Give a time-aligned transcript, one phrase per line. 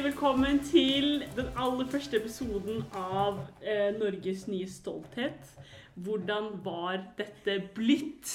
[0.00, 5.50] Er Hjertelig velkommen til den aller første episoden av eh, Norges nye stolthet.
[5.92, 8.30] Hvordan var dette blitt?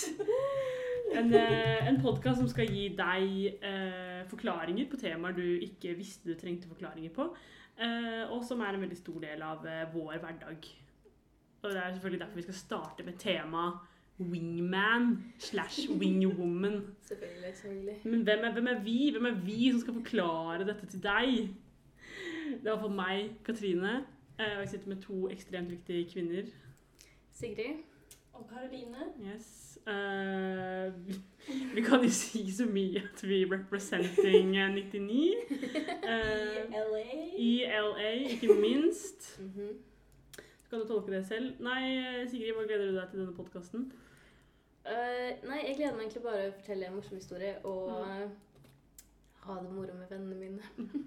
[1.15, 6.29] En, eh, en podkast som skal gi deg eh, forklaringer på temaer du ikke visste
[6.29, 7.31] du trengte forklaringer på.
[7.81, 10.69] Eh, og som er en veldig stor del av eh, vår hverdag.
[11.63, 16.81] Og det er selvfølgelig derfor vi skal starte med temaet wingman slash wingwoman.
[17.01, 17.53] Selvfølgelig.
[17.53, 17.97] selvfølgelig.
[18.03, 19.11] Men hvem er, hvem er vi?
[19.11, 21.49] Hvem er vi som skal forklare dette til deg?
[22.63, 24.05] Det var for meg, Katrine.
[24.39, 26.43] eh, Og jeg sitter med to ekstremt viktige kvinner.
[27.33, 27.75] Sigrid.
[28.33, 28.97] Og Karoline.
[29.33, 29.79] Yes.
[29.87, 31.13] Uh, vi,
[31.75, 35.33] vi kan jo si så mye at vi representing eh, 99.
[36.03, 36.09] Uh,
[36.73, 37.03] I LA.
[37.37, 39.41] I LA, ikke minst.
[40.65, 40.69] Mhm.
[40.69, 41.59] Kan du tolke det selv?
[41.61, 43.91] Nei, Sigrid, hva gleder du deg til denne podkasten?
[44.85, 48.09] Uh, nei, jeg gleder meg egentlig bare å fortelle en morsom historie og Mm.
[48.09, 48.29] eh,
[49.45, 50.61] ha det moro med vennene mine.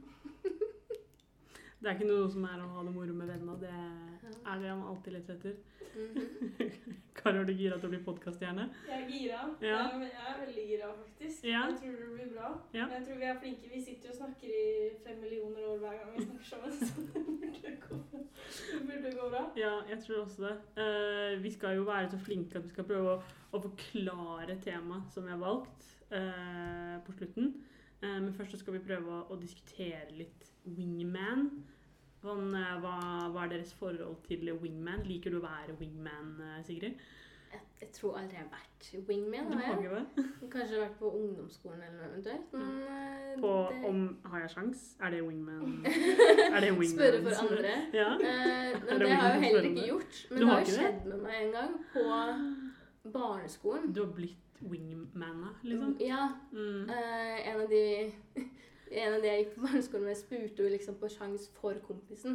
[1.81, 3.55] Det er ikke noe som er å ha det moro med vennene.
[3.61, 5.55] Det er det man alltid leter etter.
[5.95, 6.97] Mhm.
[7.19, 8.65] Karo, er du gira til å bli podkaststjerne?
[8.87, 9.39] Jeg er gira.
[9.65, 9.79] Ja.
[9.91, 11.47] Jeg, jeg er veldig gira, faktisk.
[11.49, 11.63] Ja.
[11.67, 12.51] Jeg tror det blir bra.
[12.77, 12.85] Ja.
[12.93, 13.71] Jeg tror vi er flinke.
[13.73, 14.67] Vi sitter og snakker i
[15.07, 16.77] fem millioner år hver gang vi snakker sammen.
[16.85, 19.43] Så det burde gå, det burde gå bra.
[19.59, 20.55] Ja, jeg tror også det.
[20.79, 25.11] Uh, vi skal jo være så flinke at vi skal prøve å, å forklare temaet
[25.15, 27.51] som vi har valgt uh, på slutten.
[27.99, 30.47] Uh, men først så skal vi prøve å, å diskutere litt
[30.79, 31.51] wingman.
[32.19, 32.51] Sånn,
[32.83, 32.97] hva,
[33.31, 35.05] hva er deres forhold til wingman?
[35.07, 36.99] Liker du å være wingman, eh, Sigrid?
[37.49, 39.53] Jeg, jeg tror aldri jeg har vært wingman.
[39.57, 40.03] Har jeg?
[40.53, 42.51] Kanskje vært på ungdomsskolen eller noe eventuelt.
[42.53, 43.79] Men eh, På det...
[43.89, 44.83] om har jeg sjans?
[45.01, 45.79] Er det wingman?
[46.55, 46.93] Er det wingman?
[46.97, 47.77] Spørre for andre.
[47.95, 48.11] Ja.
[48.35, 50.21] Er men det har jeg jo heller ikke gjort.
[50.31, 52.05] Men det har har jo skjedd med meg en gang på
[53.19, 53.91] barneskolen.
[53.95, 55.97] Du har blitt wingmana, liksom?
[56.03, 56.89] Ja, Mm.
[56.91, 57.85] Uh, en av de
[58.93, 62.35] en av de jeg gikk på barneskolen med, spurte jo liksom på sjans for kompisen.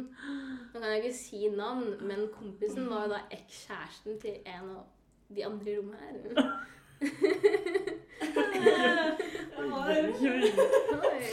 [0.72, 4.82] Nå kan jeg ikke si navn, men kompisen var jo da ekskjæresten til en av
[5.34, 6.14] de andre i rommet her.
[9.58, 9.68] Oi, oi.
[9.94, 10.00] Oi.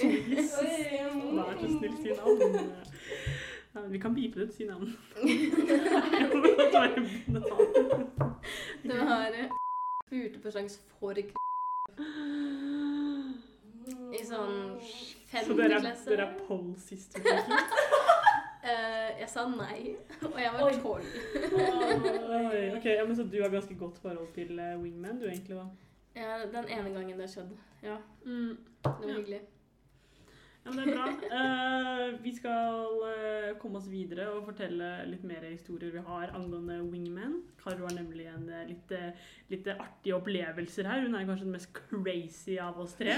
[0.02, 0.08] Oi,
[1.36, 2.40] Vær så snill, si navn.
[3.76, 4.88] Ja, vi kan bipe det, si navn.
[8.84, 9.32] Du har
[10.08, 11.34] spurte på sjans for k-
[14.12, 14.58] i sånn
[15.48, 17.20] Så dere er, dere er pole sister?
[17.20, 17.52] liksom?
[18.62, 21.06] Eh, jeg sa nei, og jeg var tolv.
[22.78, 25.64] Ok, ja, men Så du har ganske godt forhold til uh, wingman, du egentlig, da?
[26.16, 27.58] Ja, den ene gangen det skjedde.
[27.84, 28.58] Ja, Mm.
[28.84, 29.16] det var Ja.
[29.18, 29.40] hyggelig.
[30.62, 31.06] Ja, det er bra.
[31.38, 36.78] Eh, vi skal eh, komme oss videre og fortelle litt mer historier vi har angående
[36.86, 37.40] wingman.
[37.64, 38.94] Karo har nemlig en eh, litt,
[39.50, 41.08] litt artige opplevelser her.
[41.08, 43.18] Hun er kanskje den mest crazy av oss tre.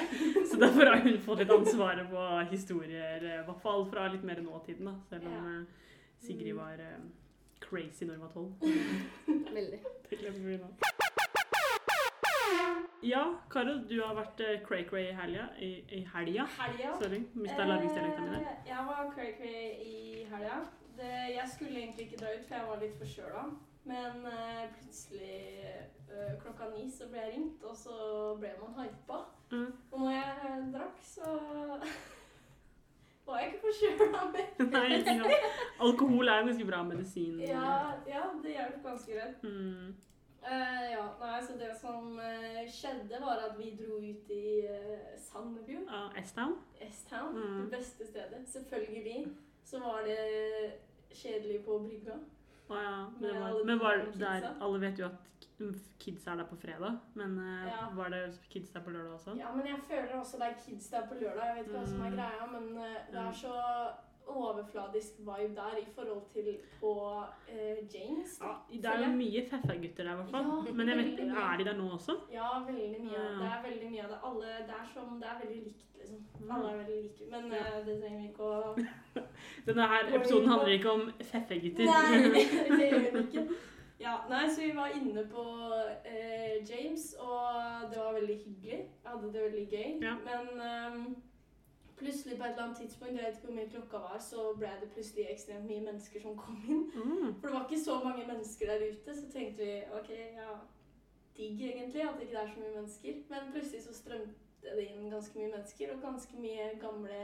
[0.49, 4.39] Så derfor har hun fått litt ansvaret på historier, i hvert fall fra litt mer
[4.45, 4.87] nåtiden.
[4.87, 4.95] da.
[5.11, 5.67] Selv om
[6.23, 6.79] Sigrid var
[7.63, 9.51] crazy når hun var tolv.
[9.59, 9.83] Veldig.
[10.09, 11.11] Det glemmer vi nå.
[13.03, 15.47] Ja, Karo, du har vært cray-cray i helga.
[15.59, 16.45] I, i helga.
[16.59, 16.93] Helga.
[17.01, 18.45] Sorry, mista larvingsdialekten min.
[18.47, 20.61] Eh, Jeg var cray-cray i helga.
[20.97, 23.43] Det- Jeg skulle egentlig ikke dra ut, for jeg var litt forkjøla.
[23.85, 25.65] Men uh, plutselig
[26.07, 27.97] uh, klokka ni så ble jeg ringt, og så
[28.39, 29.17] ble man hypa.
[29.51, 29.73] Mm.
[29.91, 31.27] Og når jeg uh, drakk, så
[33.27, 35.35] var jeg ikke forkjøla mer.
[35.87, 37.39] Alkohol er jo ganske bra medisin.
[37.43, 37.75] Ja,
[38.07, 39.43] ja, det hjelper ganske greit.
[39.43, 39.93] Mm.
[40.45, 45.13] Eh, ja, nei, så det som uh, skjedde, var at vi dro ut i uh,
[45.17, 45.85] Sandefjord.
[45.87, 46.57] Ja, S-Town?
[46.81, 47.61] S-Town, Mm.
[47.61, 48.41] det beste stedet.
[48.47, 49.27] Selvfølgelig
[49.63, 50.73] så var det
[51.15, 52.17] kjedelig på brygga.
[52.69, 52.95] Å ja.
[53.19, 54.49] Men, det var, men var der.
[54.61, 55.29] Alle vet jo at
[55.99, 57.89] kids er der på fredag, men Ja.
[57.95, 59.37] var det kids der på lørdag også?
[59.39, 61.45] Ja, men jeg føler også det er kids der på lørdag.
[61.45, 62.15] Jeg vet ikke hva som er Mm.
[62.17, 63.27] greia, men det Mm.
[63.27, 63.53] er så
[64.27, 68.41] overfladisk vibe der i forhold til på eh, James.
[68.41, 70.45] Ja, det er jo mye feffa-gutter der, i hvert fall.
[70.67, 72.15] Ja, men jeg vet, er de der nå også?
[72.31, 73.17] Ja, veldig mye.
[73.17, 73.27] Ja.
[73.41, 74.19] Det er veldig mye av det.
[74.29, 76.23] Alle, det er som, det er veldig likt, liksom.
[76.51, 77.29] Alle er veldig like.
[77.33, 78.75] Men eh, det trenger vi ikke å
[79.67, 81.85] Denne her episoden handler ikke om feffa-gutter.
[81.85, 82.47] Nei,
[82.77, 83.47] det gjør den ikke.
[84.03, 85.43] Ja, nei, så vi var inne på
[86.05, 88.79] eh, James, og det var veldig hyggelig.
[89.03, 89.89] Jeg hadde det veldig gøy.
[90.01, 90.15] Ja.
[90.25, 91.05] Men ehm,
[91.97, 94.71] plutselig på et eller annet tidspunkt, jeg vet ikke hvor mye klokka var, så ble
[94.81, 96.85] det plutselig ekstremt mye mennesker som kom inn.
[96.95, 97.33] Mm.
[97.39, 100.11] For det var ikke så mange mennesker der ute, så tenkte vi ok,
[100.41, 100.53] ja,
[101.37, 103.19] digg egentlig at det ikke er så mye mennesker.
[103.29, 107.19] Men plutselig så strømte det inn ganske mye mennesker, og ganske mye gamle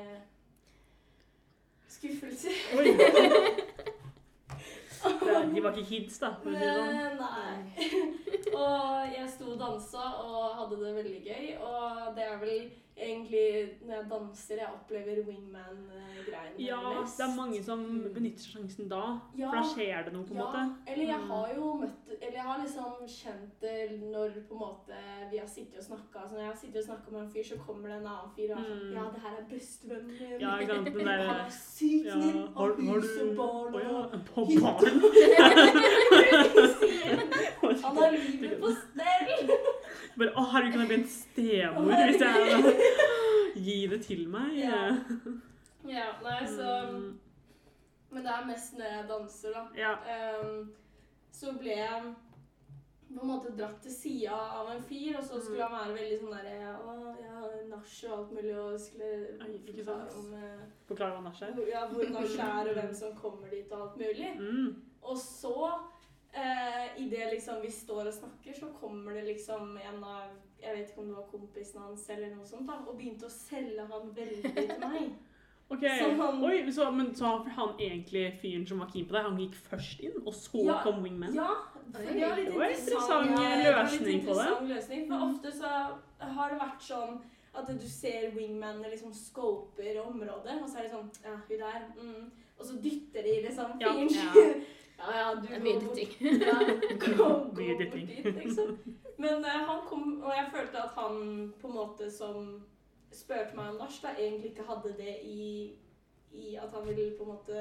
[1.87, 2.57] skuffelser.
[2.77, 2.87] Oi.
[5.55, 6.33] De var ikke kids, da.
[6.43, 6.95] For å si sånn.
[6.95, 7.85] Men nei.
[8.59, 11.45] og jeg sto og dansa og hadde det veldig gøy.
[11.63, 12.65] Og det er vel
[12.99, 16.79] egentlig når jeg danser, jeg opplever wingman-greiene Ja,
[17.17, 19.01] det er mange som benytter sjansen da.
[19.37, 19.49] Ja.
[19.49, 20.63] For da skjer det noe, på en Ja, måte.
[20.87, 21.27] eller jeg Mm.
[21.31, 24.93] har jo møtt Eller jeg har liksom kjent det når på en måte
[25.31, 27.43] vi har sittet og snakka altså Når jeg har sittet og snakka med en fyr,
[27.43, 28.93] så kommer det en annen fyr og er sånn Mm.
[28.95, 30.39] Ja, det her er bestevennen min.
[30.41, 30.85] Ja, ikke sant.
[30.85, 32.21] Den der, Han er sykt ja, har,
[32.59, 34.95] har du barn Å ja, og på barn?
[37.83, 39.29] Han har livet på stell!
[40.19, 42.73] Bare, å herregud, kan jeg bli en stemor hvis jeg
[43.59, 44.55] Gi det til meg?
[44.59, 44.81] Ja.
[45.89, 47.17] Ja, nei, så Mm,
[48.11, 49.63] Men det er mest når jeg danser, da.
[49.77, 49.93] ja.
[50.41, 50.71] Um,
[51.31, 52.07] så ble jeg
[53.09, 56.17] på en måte dratt til sida av en fyr, og så skulle han være veldig
[56.21, 59.11] sånn derre Å, jeg har nach og alt mulig, og skulle
[59.69, 61.55] forklare om eh, Forklare hva nach er.
[61.69, 64.29] ja, hvor nach er, og hvem som kommer dit, og alt mulig.
[64.41, 64.75] Mm.
[65.09, 65.55] Og så,
[66.39, 70.29] eh, idet liksom vi står og snakker, så kommer det liksom en av
[70.61, 73.31] Jeg vet ikke om det var kompisen hans eller noe sånt, da, og begynte å
[73.31, 75.05] selge han veldig til meg.
[75.71, 79.13] Ok, Så han- Oi, så, men så han, han egentlig fyren som var keen på
[79.15, 81.33] deg, han gikk først inn, og så Ja, kom wingman?
[81.37, 81.47] Ja,
[81.93, 84.75] det var litt interessant, ja, det var litt interessant på det.
[84.75, 85.35] løsning, for Mhm.
[85.35, 85.69] ofte så
[86.35, 87.21] har det vært sånn
[87.55, 91.81] at du ser wingmanene liksom scoper området, og så er det sånn Ja, hun der.
[92.01, 92.31] Mm.
[92.59, 94.09] Og så dytter de liksom fyren.
[94.09, 94.33] Ja.
[94.35, 94.53] ja,
[94.99, 96.41] ja, ja, du Det er mye går bort- dytting.
[96.43, 96.57] Ja,
[97.55, 97.55] bort
[98.07, 98.77] dit, liksom.
[99.19, 102.49] Men uh, han kom, og jeg følte at han på en måte som
[103.11, 105.73] spurte meg om nach, da egentlig ikke hadde det i,
[106.31, 107.55] i at han ville på en måte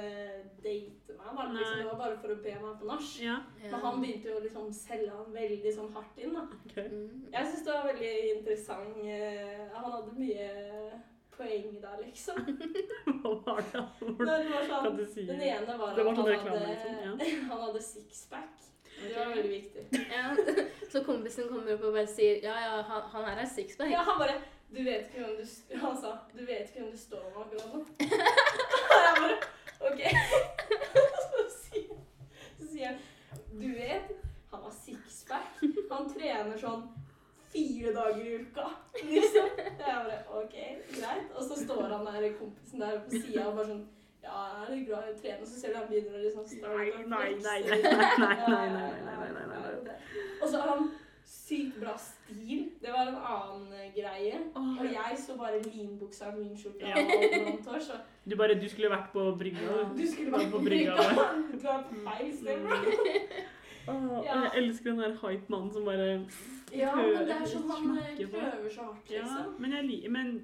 [0.62, 1.31] date meg.
[1.38, 1.46] Da.
[1.55, 3.08] Liksom, det var bare for å be meg på nach.
[3.25, 6.34] Ja, Men han begynte jo å liksom selge han veldig sånn hardt inn.
[6.37, 6.44] da.
[6.69, 6.76] ok.
[6.93, 7.29] Mm.
[7.32, 8.99] Jeg syns det var veldig interessant.
[9.02, 10.50] Uh, Han hadde mye
[11.38, 12.38] poeng da, liksom.
[13.23, 13.82] Hva var det?
[14.00, 17.20] Hvor- det var sånn, du si den ene var, var at sånn han hadde, liksom,
[17.52, 18.64] han hadde sixpack.
[18.99, 19.82] Det var veldig viktig.
[20.11, 20.25] Ja.
[20.93, 23.90] Så kompisen kommer opp og bare sier ja, ja, han, han her er sixpack.
[23.93, 24.38] Ja, han bare
[24.75, 27.69] Du vet ikke hvem du Han sa Du vet ikke hvem du står med akkurat
[27.73, 27.79] nå.
[27.79, 29.37] Og jeg bare
[29.88, 30.02] OK.
[31.29, 32.00] Så sier,
[32.58, 32.99] så sier han
[33.61, 34.11] Du vet,
[34.50, 35.62] han har sixpack.
[35.93, 36.88] Han trener sånn
[37.53, 38.67] fire dager i uka.
[38.99, 39.49] Liksom.
[39.62, 40.56] Jeg bare OK,
[40.97, 41.31] greit.
[41.37, 43.87] Og så står han der kompisen der på sida og bare sånn
[44.29, 46.89] ja, er du glad i å trene, så ser du han begynner å liksom Nei,
[47.06, 48.39] nei, nei, nei,
[49.09, 49.95] nei, nei, nei.
[50.43, 50.91] Og så har han
[51.29, 52.67] sykt bra stil.
[52.83, 54.41] Det var en annen eh, greie.
[54.59, 56.94] Og jeg så bare linbuksa, linskjorta Ja.
[56.97, 57.93] og alt blondt
[58.29, 59.79] Du bare, du skulle vært på brygga.
[59.97, 60.97] du skulle vært på brygga.
[61.53, 64.23] Du er på feil sted, bro.
[64.25, 66.09] Jeg elsker den der hype-mannen som bare
[66.75, 67.99] Ja, men det er som han
[68.31, 69.37] prøver så hardt, liksom.
[69.37, 70.41] Ja, men jeg liker Men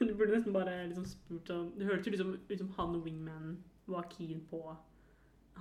[0.08, 3.56] du burde nesten bare liksom spurt sånn Det hørtes liksom ut som han og wingman
[3.86, 4.62] var keen på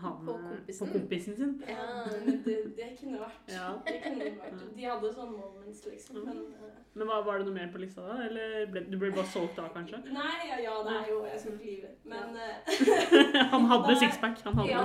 [0.01, 0.88] han På kompisen.
[0.88, 1.51] På kompisen sin.
[1.68, 1.84] Ja.
[2.25, 3.51] Men det, det kunne vært.
[3.54, 3.68] Ja.
[3.86, 4.63] Det kunne vært.
[4.78, 6.24] De hadde sånne moments, liksom.
[6.25, 8.16] Men eh, Men var, var det noe mer på lista da?
[8.25, 10.01] Eller ble, du ble bare solgt da, kanskje?
[10.13, 11.91] Nei, ja, ja, det er jo Jeg skal ikke lyve.
[12.06, 14.41] Men eh, han hadde sixpack.
[14.48, 14.84] Han hadde Ja.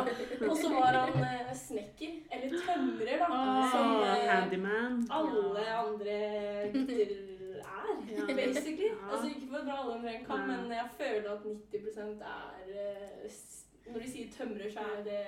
[0.49, 2.15] Og så var han eh, snekker.
[2.37, 3.31] Eller tømrer, da.
[3.73, 5.03] som Åh, eh, handyman.
[5.11, 6.19] alle andre
[6.73, 7.25] gutter er,
[7.59, 8.25] Ja.
[8.37, 8.89] basically.
[8.93, 9.09] Ja.
[9.13, 12.77] Altså Ikke for å dra alle over en kam, men jeg føler at 90 er
[12.87, 13.31] eh,
[13.93, 15.21] Når de sier tømrer, så er det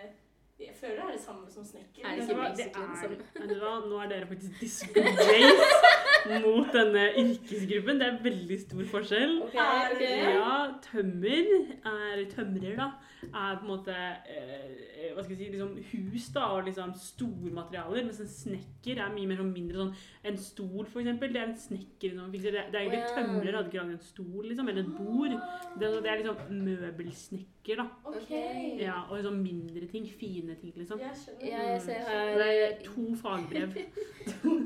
[0.61, 2.03] Jeg føler det er det samme som snekker.
[2.05, 3.71] Er det ikke basically Det er- hva?
[3.89, 5.69] Nå er dere faktisk disgrace
[6.45, 8.01] mot denne yrkesgruppen.
[8.03, 9.33] Det er veldig stor forskjell.
[9.47, 10.19] Okay, okay.
[10.35, 11.49] Ja, tømmer
[11.95, 12.91] er tømrer, da.
[13.29, 18.05] Er på en måte eh, hva skal jeg si, liksom hus da, og liksom stormaterialer.
[18.09, 19.95] Mens en snekker er mye mer sånn mindre sånn
[20.31, 21.33] En stol, for eksempel.
[21.35, 22.53] Det er en snekker som fikser.
[22.57, 24.69] Det, det er egentlig tømrer hadde ikke lagd en stol, liksom.
[24.73, 25.37] Eller et bord.
[25.81, 27.87] Det, er- det er liksom møbelsnekker, da.
[28.11, 28.79] Okay.
[28.81, 30.07] Ja, og sånn mindre ting.
[30.21, 31.01] Fine ting, liksom.
[31.03, 31.47] Jeg skjønner.
[31.51, 33.75] Ja, jeg ser Det er to fagbrev.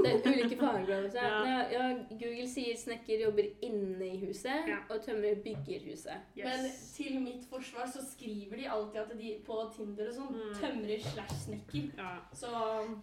[0.04, 1.06] Det er ulike fagbrev.
[1.14, 1.28] Ja.
[1.48, 1.60] Ja.
[1.74, 4.78] Ja, Google sier snekker jobber inne i huset, Ja.
[4.90, 6.26] og tømrer bygger huset.
[6.36, 10.54] Men til mitt forsvar så skriver de alltid at de på Tinder og sånn Mm.
[10.60, 11.90] tømrer slash snekker.
[11.96, 12.18] Ja.
[12.32, 12.46] Så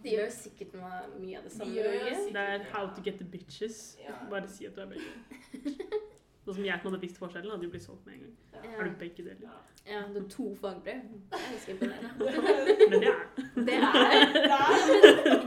[0.02, 1.70] De gjør sikkert noe, mye av det samme.
[1.74, 3.96] De gjør sikkert- Det er how to get the bitches.
[4.02, 4.12] Ja.
[4.30, 5.12] Bare si at du er begge.
[6.44, 8.36] Sånn som jeg som hadde visst forskjellen, hadde jo blitt solgt med en gang.
[8.52, 8.70] ja.
[8.80, 9.50] Er du begge deler?
[9.86, 11.02] Ja, du har to fagbrev.
[11.30, 12.10] Det er ganske imponerende.
[12.90, 13.14] Men det er
[13.54, 13.88] Det er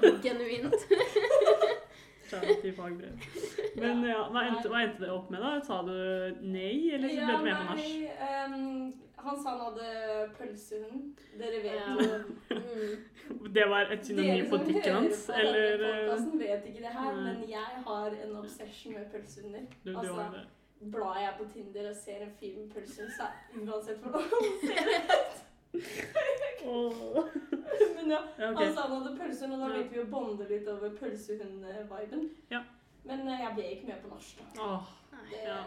[0.01, 0.73] Det er genuint.
[2.29, 3.25] Kjære til fagbrev.
[3.81, 5.55] Men ja, hva endte, hva endte det opp med, da?
[5.65, 5.95] Sa du
[6.45, 7.89] nei, eller ble du med på nach?
[8.29, 8.93] ehm,
[9.25, 11.21] han sa han hadde pølsehund.
[11.39, 11.95] Dere vet Ja.
[11.97, 12.97] jo Mm.
[13.55, 15.29] Det var et synonym på som dikken hans?
[15.33, 19.65] Eller Dere eh, podcasten vet ikke det her, men jeg har en obsession med pølsehunder.
[19.95, 20.43] Altså, det?
[20.91, 24.21] Blar jeg på Tinder og ser en film med pølsehund, så er uansett hvordan
[24.61, 25.41] ser ut
[26.65, 27.25] Åh.
[27.95, 28.53] Men ja, okay.
[28.65, 29.73] han sa han hadde pølsehund, og da Ja.
[29.73, 32.29] begynte vi å bonde litt over pølsehund-viben.
[32.51, 32.61] Ja.
[33.05, 34.39] Men eh, jeg ble ikke med på norsk.
[34.55, 34.61] da.
[34.65, 34.83] Åh,
[35.25, 35.59] Det, Ja.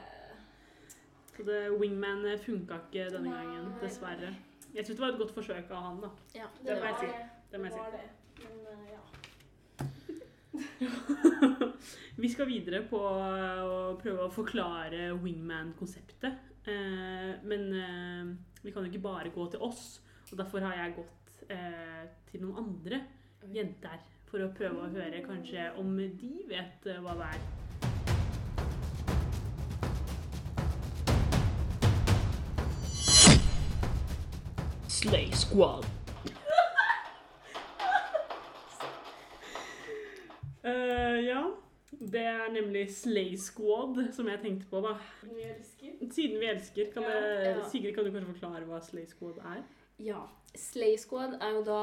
[1.37, 3.45] så det wingman eh, funka ikke denne Nei.
[3.45, 4.30] gangen, dessverre.
[4.75, 6.11] Jeg syns det var et godt forsøk av han, da.
[6.35, 6.47] Ja.
[6.59, 7.07] Det det, var si.
[7.07, 7.12] det.
[7.50, 8.07] Det var det.
[8.42, 9.02] Men eh, ja.
[12.23, 16.35] Vi skal videre på å prøve å forklare wingman-konseptet.
[16.68, 17.62] Eh, men
[18.62, 20.00] vi kan jo ikke bare gå til oss,
[20.33, 22.99] og derfor har jeg gått eh, til noen andre
[23.54, 27.47] jenter for å prøve å høre kanskje om de vet eh, hva det er.
[34.99, 35.87] Slay Squad.
[40.64, 41.42] uh, ja,
[41.90, 44.97] det er nemlig Slay Squad som jeg tenkte på, da.
[45.23, 45.99] Vi elsker.
[46.11, 47.68] Siden vi elsker, kan Ja, det, ja.
[47.70, 49.62] Sigrid, kan du kanskje forklare hva Slay Squad er?
[50.02, 50.26] Ja.
[50.56, 51.82] Slay Squad er jo da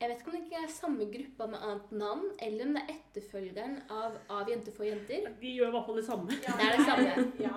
[0.00, 2.82] Jeg vet ikke om det ikke er samme gruppa med annet navn, eller om det
[2.82, 5.28] er etterfølgeren av Av jenter for jenter.
[5.40, 6.38] De gjør i hvert fall det samme.
[6.42, 7.32] Ja, Det er det samme.
[7.46, 7.54] Ja.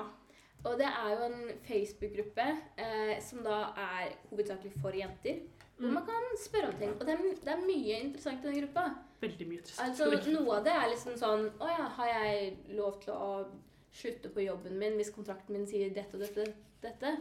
[0.65, 2.45] Og det er jo en Facebook-gruppe
[2.81, 5.39] eh, som da er hovedsakelig for jenter.
[5.77, 5.93] Hvor Mm.
[5.93, 6.89] man kan spørre om ting.
[6.99, 8.85] Og det er, det er mye interessant i den gruppa.
[9.21, 9.99] Veldig mye interessant.
[10.01, 13.45] Altså, Noe av det er liksom sånn Å ja, har jeg lov til å
[13.93, 16.47] slutte på jobben min hvis kontrakten min sier dette og dette?
[16.81, 17.11] dette?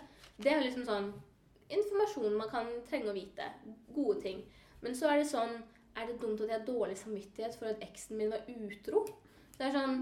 [0.41, 1.13] Det er liksom sånn
[1.69, 3.45] informasjon man kan trenge å vite.
[3.95, 4.43] Gode ting.
[4.83, 5.57] Men så er det sånn
[5.97, 9.07] Er det dumt at jeg har dårlig samvittighet for at eksen min var utro?
[9.57, 9.95] Det er sånn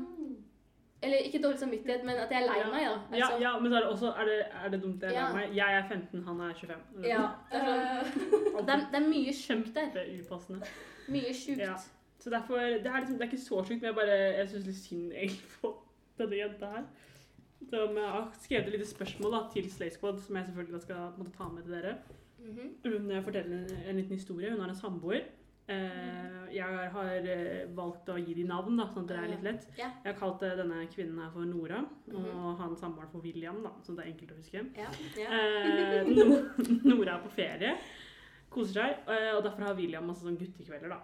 [1.04, 2.70] Eller ikke dårlig samvittighet, men at jeg er lei Ja.
[2.72, 3.16] meg, da.
[3.16, 5.14] Ja, Altså, ja, men så er det også Er det, er det dumt jeg er
[5.14, 5.26] Ja.
[5.28, 5.54] lei meg?
[5.56, 7.04] Jeg er 15, han er 25.
[7.04, 9.90] ja, det, er sånn, det, er, det er mye sjukt der.
[9.94, 10.66] Kjempeupassende.
[11.08, 11.58] Mye sjukt.
[11.60, 11.76] Ja.
[12.18, 14.66] Så derfor, Det er, liksom, det er ikke så sjukt, men jeg, bare, jeg syns
[14.66, 15.74] litt synd egentlig på
[16.18, 16.84] denne jenta her.
[17.70, 21.12] Så jeg har skrevet et lite spørsmål da, til Slay Squad, som jeg selvfølgelig skal
[21.18, 21.94] måtte ta med til dere.
[22.44, 22.74] Mhm.
[22.84, 24.50] Hun forteller en, en liten historie.
[24.50, 25.22] Hun har en samboer.
[25.68, 29.44] Eh, jeg har eh, valgt å gi dem navn, da, sånn at det er litt
[29.46, 29.62] lett.
[29.78, 29.94] Yeah.
[30.04, 31.78] Jeg har kalt eh, denne kvinnen her for Nora,
[32.12, 32.56] og Mhm.
[32.58, 34.60] han samboeren for William, da, så det er enkelt å huske.
[34.76, 34.92] Yeah.
[35.16, 35.32] Yeah.
[35.32, 36.04] Eh,
[36.90, 37.72] Nora er på ferie,
[38.50, 41.00] koser seg, eh, og derfor har William masse sånn guttekvelder, da.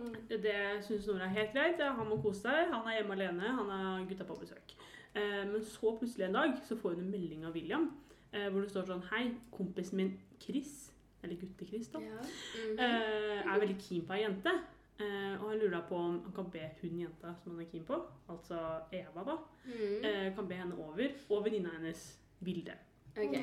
[0.00, 0.16] mm.
[0.40, 0.56] Det
[0.88, 1.78] syns Nora er helt greit.
[1.84, 2.72] Han må kose seg.
[2.72, 3.52] Han er hjemme alene.
[3.60, 4.72] Han har gutta på besøk.
[5.14, 7.90] Eh, men så plutselig en dag så får hun en melding av William
[8.32, 12.20] hvor det står sånn Hei, kompisen min Chris, eller Gutte-Chris, da, Ja.
[12.22, 12.78] Mhm.
[12.78, 14.52] eh, er veldig keen på ei jente.
[15.00, 17.84] Eh, og han lurer på om han kan be hun jenta som han er keen
[17.84, 17.96] på,
[18.28, 18.58] altså
[18.92, 20.34] Eva, da, mm.
[20.36, 22.74] kan be henne over, og venninna hennes Vilde.
[23.16, 23.36] Ok.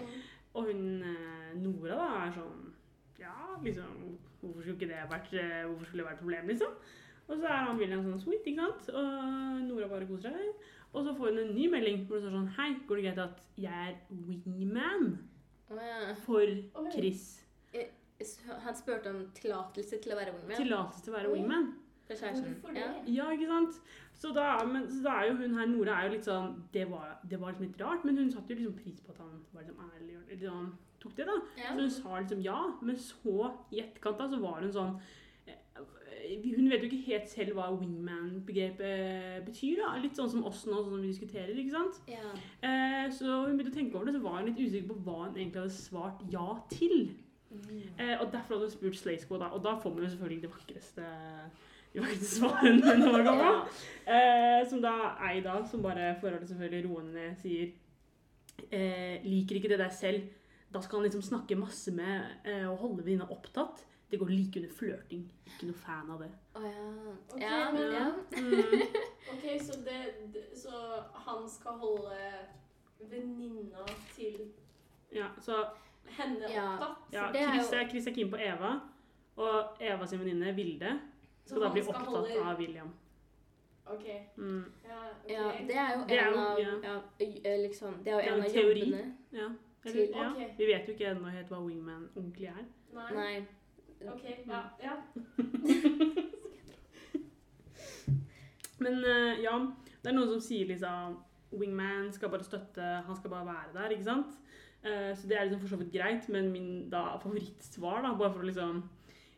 [0.53, 1.03] Og hun
[1.61, 2.73] Nora da er sånn
[3.19, 5.29] Ja, liksom Hvorfor skulle ikke det vært
[5.67, 6.73] Hvorfor skulle det vært et problem, liksom?
[7.29, 8.87] Og så er han William sånn sweet, ikke sant?
[8.89, 10.63] Og Nora bare koser seg.
[10.93, 13.21] Og så får hun en ny melding hvor det står sånn Hei, går det greit
[13.21, 15.11] at jeg er wingman.
[16.25, 17.45] For Chris?
[18.19, 21.69] S- Han spurte om tillatelse til å være wingman Tillatelse til å være wingman?
[22.09, 22.81] Hvorfor det?
[22.81, 22.89] Ja.
[23.05, 23.77] Ja, ikke sant?
[24.17, 26.88] Så da, men, så da er jo hun her, Nora, er jo litt sånn Det
[26.89, 29.38] var, det var liksom litt rart, men hun satte jo liksom pris på at han
[29.53, 31.38] var liksom ærlig og liksom, tok det, da.
[31.61, 31.69] Ja.
[31.69, 33.35] Så hun sa liksom ja, men så
[33.71, 35.05] i etterkant da, så var hun sånn eh,
[36.29, 39.79] Hun vet jo ikke helt selv hva wingman-begrepet betyr.
[39.81, 41.55] da, Litt sånn som oss nå, sånn som vi diskuterer.
[41.57, 42.01] ikke sant?
[42.09, 42.33] Ja.
[42.65, 45.17] Eh, så hun begynte å tenke over det, så var hun litt usikker på hva
[45.24, 47.12] hun egentlig hadde svart ja til.
[47.50, 50.43] Eh, og derfor hadde hun spurt Slay Squad, da, og da får man jo selvfølgelig
[50.45, 51.09] det vakreste
[51.93, 53.45] de vakreste svarene man kommer.
[53.45, 53.53] Ja.
[54.05, 57.71] Eh, som da Eida, som bare forholdet selvfølgelig roende sier
[58.69, 60.27] eh, Liker ikke det der selv.
[60.69, 63.81] Da skal han liksom snakke masse med eh, og holde venninna opptatt.
[64.11, 65.31] Det går like under flørting.
[65.45, 66.31] Ikke noe fan av det.
[66.55, 66.85] Oh, ja.
[67.33, 68.07] Ok, ja, men- ja.
[68.41, 68.81] Mm.
[69.33, 70.71] Ok, så, det, så
[71.13, 72.17] han skal holde
[72.99, 73.85] venninna
[74.15, 74.51] til
[75.13, 75.65] Ja, så
[76.05, 76.73] henne Ja.
[76.73, 76.97] opptatt?
[77.13, 78.79] ja, det er Chris, jo- er, Chris er keen på Eva,
[79.37, 80.99] og Eva sin venninne Vilde
[81.45, 82.93] Så skal da bli skal opptatt holde- av William.
[83.85, 84.05] Ok.
[84.37, 84.65] Mm.
[84.87, 85.35] Ja, okay.
[85.35, 86.91] ja, det er jo Det er en jo- av ja.
[86.93, 89.15] ja, liksom, Det er jo Det er en en av jobbene.
[89.31, 89.49] Ja.
[89.85, 90.29] Eller, Til- ja.
[90.31, 90.57] Ok.
[90.57, 92.65] Vi vet jo ikke ennå helt hva wingman ordentlig er.
[92.93, 93.13] Nei.
[93.13, 93.45] Nei.
[94.07, 94.61] Ok, ja.
[94.83, 94.95] ja.
[98.83, 99.55] Men eh, ja,
[99.99, 101.17] det er noen som sier liksom
[101.59, 104.37] Wingman skal bare støtte, han skal bare være der, ikke sant?
[104.83, 108.33] Eh, så det er liksom for så vidt greit, men min da favorittsvar, da, bare
[108.35, 108.83] for å liksom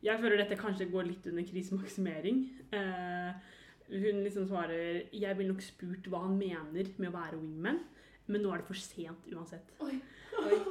[0.01, 2.37] Jeg føler dette kanskje går litt under krisemaksimering.
[2.73, 3.31] Eh,
[3.91, 7.81] hun liksom svarer Jeg ville nok spurt hva han mener med å være wingman,
[8.27, 9.73] men nå er det for sent uansett.
[9.81, 9.97] Oi.
[10.45, 10.61] Oi.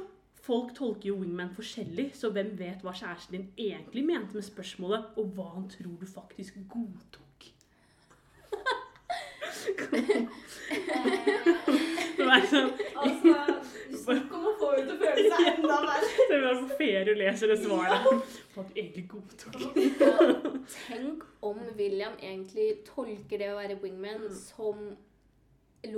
[0.51, 5.13] Folk tolker jo wingman forskjellig, så hvem vet hva kjæresten din egentlig mente med spørsmålet,
[5.15, 7.45] og hva han tror du faktisk godtok?
[12.17, 13.35] Det var sånn Altså,
[14.01, 16.09] snakk om å få ut å føle seg enda verre.
[16.31, 18.09] Det vi er på ferie og leser det svaret.
[18.53, 19.55] Hva du egentlig godtok.
[20.75, 24.35] Tenk om William egentlig tolker det å være wingman Mm.
[24.35, 24.83] som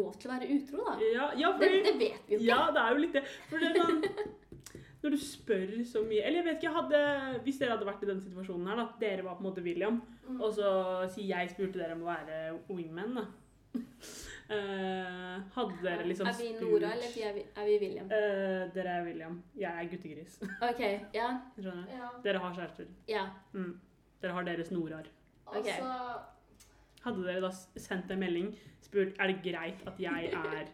[0.03, 0.93] lov til å være utro, da.
[1.13, 2.47] Ja, ja, Det, fordi, det vet vi jo ikke.
[2.51, 3.23] ja, det er jo litt det.
[3.49, 4.01] For det er sånn
[5.03, 6.99] Når du spør så mye Eller jeg vet ikke, hadde,
[7.43, 8.85] hvis dere hadde vært i den situasjonen her, da.
[9.01, 10.37] Dere var på en måte William, Mm.
[10.39, 10.69] og så
[11.11, 12.37] sier jeg spurte dere om å være
[12.71, 13.25] wingman, da.
[14.53, 18.05] Uh, hadde dere liksom spurt er vi Nora, eller er vi, er vi William?
[18.07, 19.35] Uh, dere er William.
[19.59, 20.37] Jeg er guttegris.
[20.69, 20.81] OK.
[21.15, 21.27] Ja.
[21.57, 21.91] Skjønner du?
[21.97, 22.87] Ja, Dere har kjærester.
[23.11, 23.25] Ja.
[23.55, 23.73] Mm.
[24.23, 25.09] Dere har deres Norar.
[25.51, 25.91] altså
[27.03, 30.67] Hadde dere da sendt en melding spurt er det greit at jeg er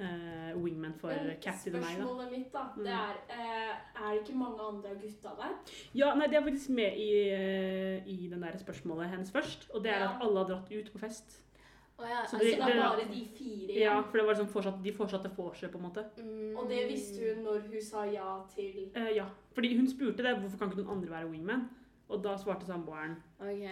[0.00, 1.96] uh, wingman for Captain og meg?
[1.96, 2.82] Spørsmålet mitt, da, Mm.
[2.84, 5.54] det er uh, Er det ikke mange andre av gutta der?
[5.94, 9.70] Ja, nei, Det er faktisk med i, uh, i den der spørsmålet hennes først.
[9.74, 10.10] Og det er Ja.
[10.16, 11.40] at alle har dratt ut på fest.
[11.98, 12.24] Oh, ja.
[12.26, 13.78] Så det- det er bare de fire igjen?
[13.82, 15.70] Ja, For det var liksom fortsatt, de fortsatte for seg.
[15.70, 16.04] på en måte.
[16.18, 20.16] mm, Og det visste hun når hun sa ja til uh, ja, fordi hun spurte
[20.24, 20.36] det.
[20.40, 21.68] Hvorfor kan ikke noen andre være wingman?
[22.08, 23.68] Og da svarte samboeren OK.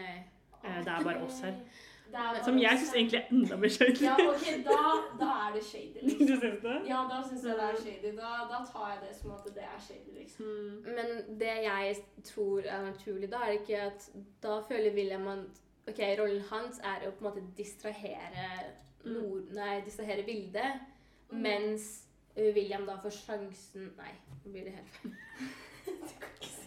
[0.65, 1.55] Eh, det er bare oss her.
[2.13, 4.03] Er bare Som jeg syns egentlig er enda mer shady.
[4.05, 4.81] Ja, ok, da,
[5.21, 6.27] da er det shady, Du liksom.
[6.43, 6.75] synes det?
[6.91, 8.11] Ja, da syns jeg det er shady.
[8.19, 10.45] Da, da tar jeg det som at det er shady, liksom.
[10.47, 10.93] Mm.
[10.99, 14.11] Men det jeg tror er naturlig, da er det ikke at
[14.43, 18.51] Da føler William at OK, rollen hans er å på en måte distrahere
[19.05, 19.13] Mm.
[19.17, 20.73] nord, Nei, distrahere bildet,
[21.33, 21.39] Mm.
[21.43, 21.89] mens
[22.37, 24.13] uh, William da får sjansen Nei,
[24.45, 25.17] nå blir det helt feil.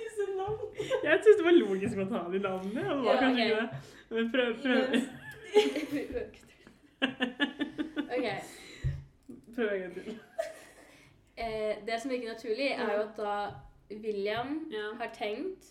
[0.00, 0.60] Disse navn.
[1.04, 2.80] Jeg syns det var logisk å ta de navnene.
[2.80, 3.46] Det var Ja, kanskje okay.
[3.50, 3.68] ikke det.
[4.10, 4.80] Men prøv, prøv,
[8.16, 8.26] OK.
[9.54, 10.18] prøv en gang til.
[11.40, 13.34] Eh, det som virker naturlig, er jo at da
[13.90, 14.90] William Ja.
[14.98, 15.64] har tenkt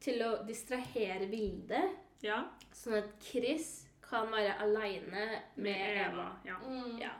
[0.00, 1.90] til å distrahere bildet,
[2.22, 2.42] ja.
[2.72, 6.28] sånn at Chris kan være aleine med Eva.
[6.46, 6.54] Ja.
[6.62, 6.98] Mm.
[7.02, 7.10] Ja.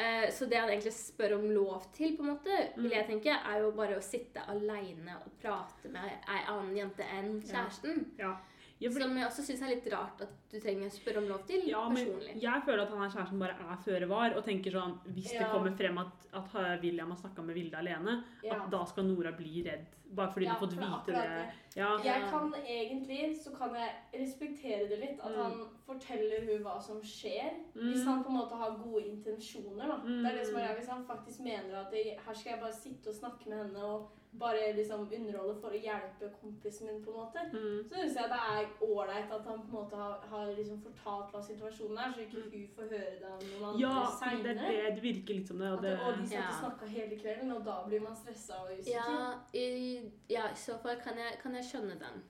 [0.00, 2.94] Eh, så det han egentlig spør om lov til, på en måte, vil Mm.
[2.96, 7.40] jeg tenke, er jo bare å sitte aleine og prate med ei annen jente enn
[7.42, 8.06] kjæresten.
[8.18, 8.38] Ja.
[8.80, 9.00] Ja, for...
[9.04, 11.66] Som jeg også syns er litt rart at du trenger å spørre om lov til,
[11.68, 12.40] Ja, men personlig.
[12.40, 15.50] jeg føler at han her kjæresten bare er føre var, og tenker sånn Hvis det
[15.52, 18.54] kommer frem at, at William har snakka med Vilde alene, Ja.
[18.54, 19.84] at da skal Nora bli redd.
[20.16, 21.50] Bare fordi Ja, du har fått vite det.
[21.76, 21.90] Ja.
[22.04, 25.42] Jeg kan egentlig, så kan jeg respektere det litt, at Mm.
[25.42, 27.50] han forteller hun hva som skjer.
[27.74, 28.06] Hvis Mm.
[28.06, 29.96] han på en måte har gode intensjoner, da.
[30.04, 30.76] Det er det som er Mm.
[30.78, 33.84] Hvis han faktisk mener at jeg, her skal jeg bare sitte og snakke med henne
[33.84, 37.82] og bare liksom underholde for å hjelpe kompisen min, på en måte, Mm.
[37.88, 41.32] så syns jeg det er ålreit at han på en måte har, har liksom fortalt
[41.34, 44.68] hva situasjonen er, så ikke hun får høre det av noen andre Ja, det, seinere.
[44.70, 45.72] det, det virker litt som det.
[45.72, 46.46] Og det og de satt Ja.
[46.48, 48.92] og snakka hele kvelden, og da blir man stressa og usikker.
[48.92, 52.22] Ja, i, ja, i så fall kan jeg, kan jeg skjønne den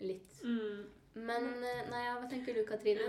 [0.00, 0.42] litt.
[0.44, 0.84] mm.
[1.16, 3.06] Men eh, nei, ja, hva tenker du, Katrine?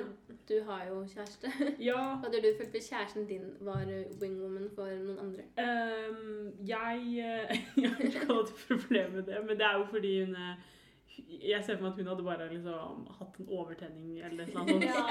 [0.47, 1.50] Du har jo kjæreste.
[1.84, 1.97] Ja.
[2.23, 3.84] Hadde du følt hvis kjæresten din var
[4.21, 5.43] wingwoman for noen andre?
[5.60, 6.27] ehm,
[6.67, 10.36] jeg eh, Jeg har ikke hatt problem med det, men det er jo fordi hun
[10.36, 10.65] eh,
[11.49, 14.84] Jeg ser for meg at hun hadde bare liksom hatt en overtenning eller noe sånt.
[14.91, 15.06] Ja.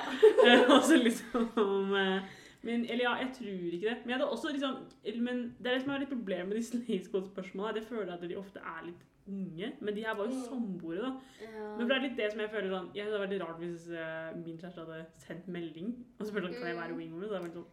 [0.76, 2.20] altså, liksom eh,
[2.66, 3.96] men, Eller ja, jeg tror ikke det.
[4.06, 4.78] Men også liksom
[5.22, 7.78] Men det er det som er litt problemet med de Slay Squad-spørsmålene.
[7.82, 9.68] Jeg føler at de ofte er litt unge.
[9.82, 10.42] Men de her var jo Mm.
[10.46, 11.12] samboere, da.
[11.42, 11.64] Ja.
[11.78, 13.86] Men det er litt det som jeg føler sånn Jeg hadde vært litt rart hvis
[13.90, 15.88] uh, min kjæreste hadde sendt melding
[16.20, 17.00] og spurt sånn, kan jeg være Mm.
[17.02, 17.28] wingwoman.
[17.28, 17.72] Så hadde jeg vært sånn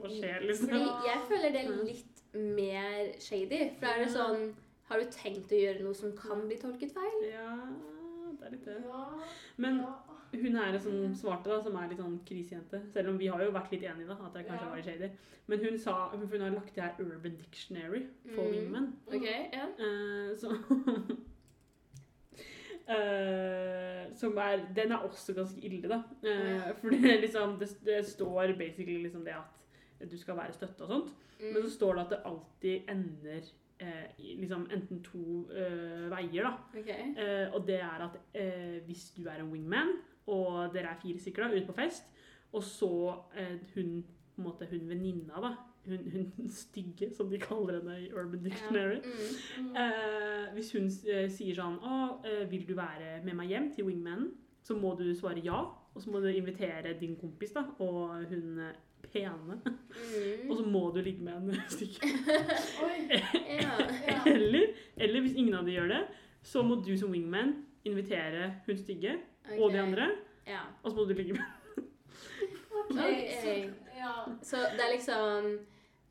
[0.00, 0.68] Hva skjer, liksom?
[0.74, 3.70] Fordi jeg føler det litt mer shady.
[3.78, 4.48] For da er det sånn
[4.88, 7.20] Har du tenkt å gjøre noe som kan bli tolket feil?
[7.30, 7.54] Ja,
[8.38, 8.80] det er litt det.
[9.56, 9.78] Men
[10.34, 13.52] hun her som svarte, da, som er litt sånn krisejente Selv om vi har jo
[13.54, 15.10] vært litt enige, da, at det kanskje var shady.
[15.46, 18.02] Men hun sa hun, hun har lagt det her Urban Dictionary
[18.34, 18.52] for Mm.
[18.52, 18.90] wingmen.
[19.08, 19.68] Okay, yeah.
[19.78, 20.52] Eh, så
[22.84, 26.02] Uh, som er Den er også ganske ille, da.
[26.22, 29.63] Eh, for det, liksom, det, det står basically liksom det at
[30.10, 31.12] du skal være støtte og sånt.
[31.40, 31.62] Men Mm.
[31.66, 33.42] så står det at det alltid ender
[33.80, 34.06] eh,
[34.38, 36.52] liksom enten to eh, veier, da.
[36.78, 37.14] Okay.
[37.18, 39.90] Eh, og det er at eh, hvis du er en wingman,
[40.26, 42.04] og dere er fire stykker da, ute på fest,
[42.52, 42.90] og så
[43.36, 44.04] eh, hun
[44.34, 45.50] på en måte hun venninna, da,
[45.86, 49.10] hun, hun stygge, som de kaller henne i Urban Dictionary, Ja.
[49.58, 49.66] Mm.
[49.68, 49.76] Mm.
[49.76, 53.84] eh, hvis hun eh, sier sånn Å, eh, vil du være med meg hjem til
[53.90, 54.30] wingmanen?
[54.64, 55.58] Så må du svare ja,
[55.94, 58.62] og så må du invitere din kompis da, og hun
[59.14, 59.60] pene,
[59.94, 60.50] Mm.
[60.50, 62.02] og så må du ligge med en stykke.
[64.26, 66.00] Eller, eller hvis ingen av de gjør det,
[66.44, 67.52] så må du som wingman
[67.86, 69.12] invitere hun stygge
[69.58, 70.06] og de andre,
[70.48, 70.60] Ja.
[70.82, 71.44] og så må du ligge med
[72.84, 72.98] okay.
[72.98, 73.28] Okay.
[73.40, 73.48] så,
[73.96, 74.12] ja.
[74.42, 75.58] Så det er liksom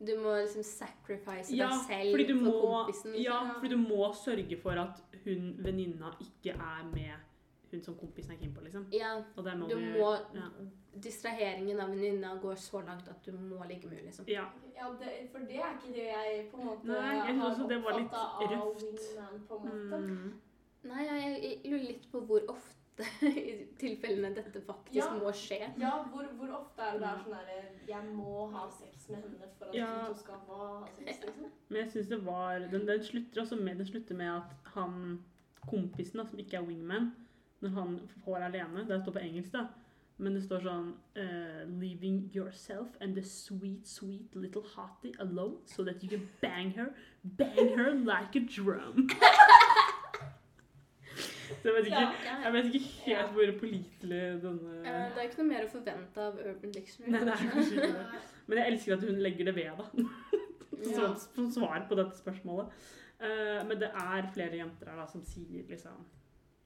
[0.04, 3.10] Du må liksom sacrifice Ja, deg selv for må, kompisen.
[3.12, 3.22] liksom.
[3.22, 7.12] ja, fordi du må sørge for at hun venninna ikke er med
[7.74, 8.86] hun som kompisen er keen på, liksom.
[8.94, 10.48] Ja, Og må du du må ja.
[11.04, 14.28] Distraheringen av venninna går så langt at du må ligge med henne, liksom.
[14.30, 14.44] Ja.
[14.76, 18.14] Ja, det, for det er ikke det jeg på en måte Nei, jeg har oppfattet
[18.20, 20.00] av wingman, på en måte.
[20.06, 20.40] Mm.
[20.84, 22.80] Nei, jeg, jeg lurer litt på hvor ofte
[23.26, 25.08] i tilfellene dette faktisk Ja.
[25.18, 25.58] må skje.
[25.82, 27.56] Ja, hvor, hvor ofte er det det er sånn derre
[27.88, 29.88] Jeg må ha sex med henne for at Ja.
[30.06, 31.50] to skal ha sex, liksom.
[31.70, 35.24] Men jeg synes det var den, den slutter også med Den slutter med at han
[35.64, 37.10] kompisen, da, som ikke er wingman,
[37.64, 39.64] når han får alene Det står på engelsk, da.
[40.22, 45.82] Men det står sånn uh, 'Leaving yourself and the sweet, sweet little hottie alone so
[45.88, 46.92] that you can bang her,
[47.40, 49.08] bang her like a drum'.
[51.64, 52.08] Så jeg vet ikke,
[52.44, 56.24] jeg vet ikke helt hvor pålitelig denne Eh, Det er ikke noe mer å forvente
[56.24, 57.12] av Urban Dictionary.
[57.12, 58.22] Nei, det er kanskje ikke det.
[58.46, 60.08] Men jeg elsker at hun legger det ved, da.
[60.94, 62.72] Som, som svar på dette spørsmålet.
[63.24, 66.02] Eh, men det er flere jenter her da, som sier liksom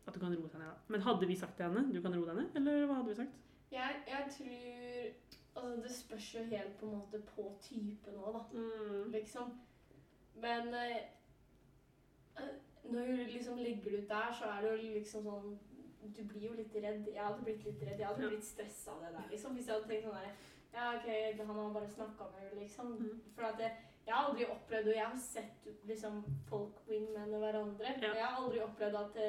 [0.09, 0.68] at du kan roe deg ned.
[0.68, 0.77] da.
[0.88, 3.18] Men hadde vi sagt til henne du kan roe deg ned, eller hva hadde vi
[3.23, 3.38] sagt?
[3.73, 8.42] Jeg, jeg tror Altså, det spørs jo helt på en måte på typen òg, da.
[9.11, 9.49] Liksom.
[10.38, 11.01] Men eh,
[12.38, 12.53] eh,
[12.85, 15.59] når du liksom legger det ut der, så er det jo liksom sånn
[16.14, 17.09] Du blir jo litt redd.
[17.11, 17.99] Jeg hadde blitt litt redd.
[17.99, 18.29] Jeg hadde Ja.
[18.31, 19.55] blitt stressa av det der, liksom.
[19.59, 20.31] Hvis jeg hadde tenkt sånn der
[20.73, 21.09] Ja, OK,
[21.40, 22.92] han har bare snakka med henne, liksom.
[23.01, 23.21] Mm.
[23.35, 23.73] For at jeg,
[24.09, 27.92] jeg har aldri opplevd Og jeg har sett liksom folk wingmane hverandre.
[28.01, 28.14] Ja.
[28.14, 29.29] Jeg har aldri opplevd at det,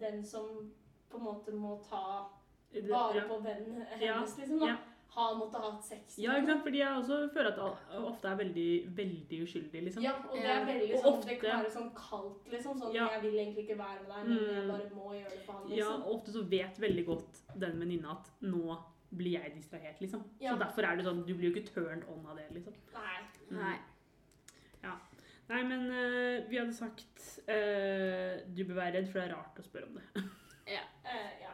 [0.00, 0.70] den som
[1.10, 2.28] på en måte må ta
[2.72, 3.26] vare ja.
[3.28, 4.14] på vennen Ja.
[4.20, 4.76] hennes, liksom, da, Ja.
[5.12, 6.14] har måttet ha hatt sex.
[6.22, 6.62] Ja, ikke sant?
[6.64, 10.02] Fordi jeg også føler at det ofte er veldig, veldig uskyldig, liksom.
[10.06, 12.78] Ja, og det er veldig sånn, ofte- det kan være sånn kaldt, liksom.
[12.80, 13.08] Sånn, Ja.
[13.12, 14.70] jeg vil egentlig ikke være med deg, men jeg Mm.
[14.72, 16.02] bare må gjøre det for han, Ja, liksom.
[16.06, 18.78] og ofte så vet veldig godt den venninna at nå
[19.14, 20.24] blir jeg distrahert, liksom.
[20.40, 20.54] Ja.
[20.54, 22.72] Så derfor er det sånn, du blir jo ikke turned on av det, liksom.
[22.94, 23.20] Nei.
[23.50, 23.58] Mm.
[23.60, 23.78] Nei.
[25.52, 29.58] Nei, men uh, vi hadde sagt uh, du bør være redd, for det er rart
[29.60, 30.22] å spørre om det.
[31.12, 31.50] Eh, ja.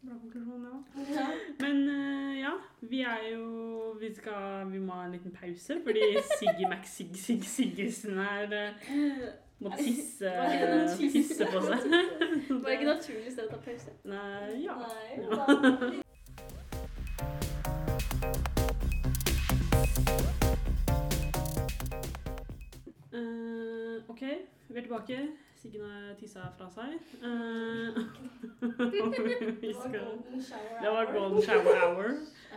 [0.00, 0.78] Bra konklusjon, ja.
[0.80, 1.42] òg.
[1.60, 1.82] Men
[2.40, 6.88] ja, vi er jo Vi skal Vi må ha en liten pause, fordi Siggy Mac
[6.88, 7.12] Sig
[7.44, 9.28] Siggesen er eh,
[9.60, 10.32] må det tisse?
[10.96, 11.86] tisse på seg.
[12.48, 13.96] Var det ikke naturlig sted å ta pause?
[14.08, 14.80] Nei, ja.
[14.82, 16.04] Nei, Ja.
[24.18, 24.28] OK,
[24.68, 25.18] vi er tilbake.
[25.54, 26.94] Siggen har tissa fra seg.
[27.22, 27.94] Uh,
[30.80, 32.08] Det var golden shower Det var hour.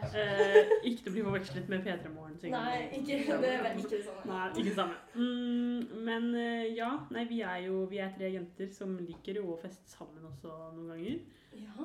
[0.02, 2.38] Eh, ikke til å bli forvekslet med P3 Morgen.
[2.50, 3.52] Nei, ikke det.
[3.78, 4.24] Ikke det samme.
[4.32, 4.96] Nei, ikke det samme.
[5.14, 9.60] Mm, men uh, ja, nei, vi er jo vi er tre jenter som liker å
[9.62, 11.20] feste sammen også noen ganger.
[11.62, 11.76] Ja.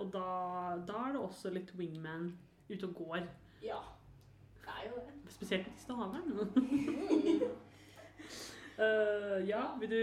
[0.00, 0.26] Og da,
[0.88, 2.32] da er det også litt wingman
[2.72, 3.22] ute og går.
[3.62, 3.78] ja.
[4.66, 5.30] Det er jo det.
[5.30, 6.26] Spesielt på Stavern.
[8.76, 8.84] Mm.
[8.84, 10.02] Eh, ja, vil du,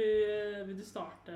[0.66, 1.32] vil du starte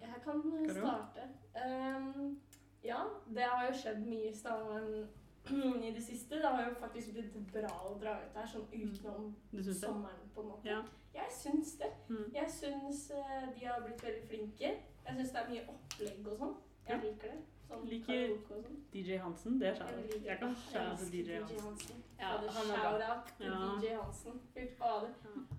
[0.00, 1.26] Jeg kan eh, starte.
[1.54, 2.40] Um,
[2.82, 5.08] ja, det har jo skjedd mye i Stavern
[5.86, 6.40] i det siste.
[6.40, 9.76] Det har jo faktisk blitt bra å dra ut der, sånn utenom syns det?
[9.82, 10.68] sommeren, på en måte.
[10.68, 10.80] Ja.
[11.14, 11.90] Jeg syns det.
[12.08, 12.26] Mm.
[12.34, 14.74] Jeg syns eh, de har blitt veldig flinke.
[15.06, 16.58] Jeg syns det er mye opplegg og sånn.
[16.88, 17.40] Jeg liker det.
[17.70, 18.64] Sånn Liker- sånn.
[18.92, 20.24] DJ Hansen, det er Jeg kjære.
[20.24, 22.02] Jeg kan Åh, kjære elsker til DJ Hansen.
[22.18, 23.12] Ja, han er bra.
[23.40, 23.60] Ja.
[23.80, 24.40] DJ Hansen.
[24.54, 25.12] Fy fader.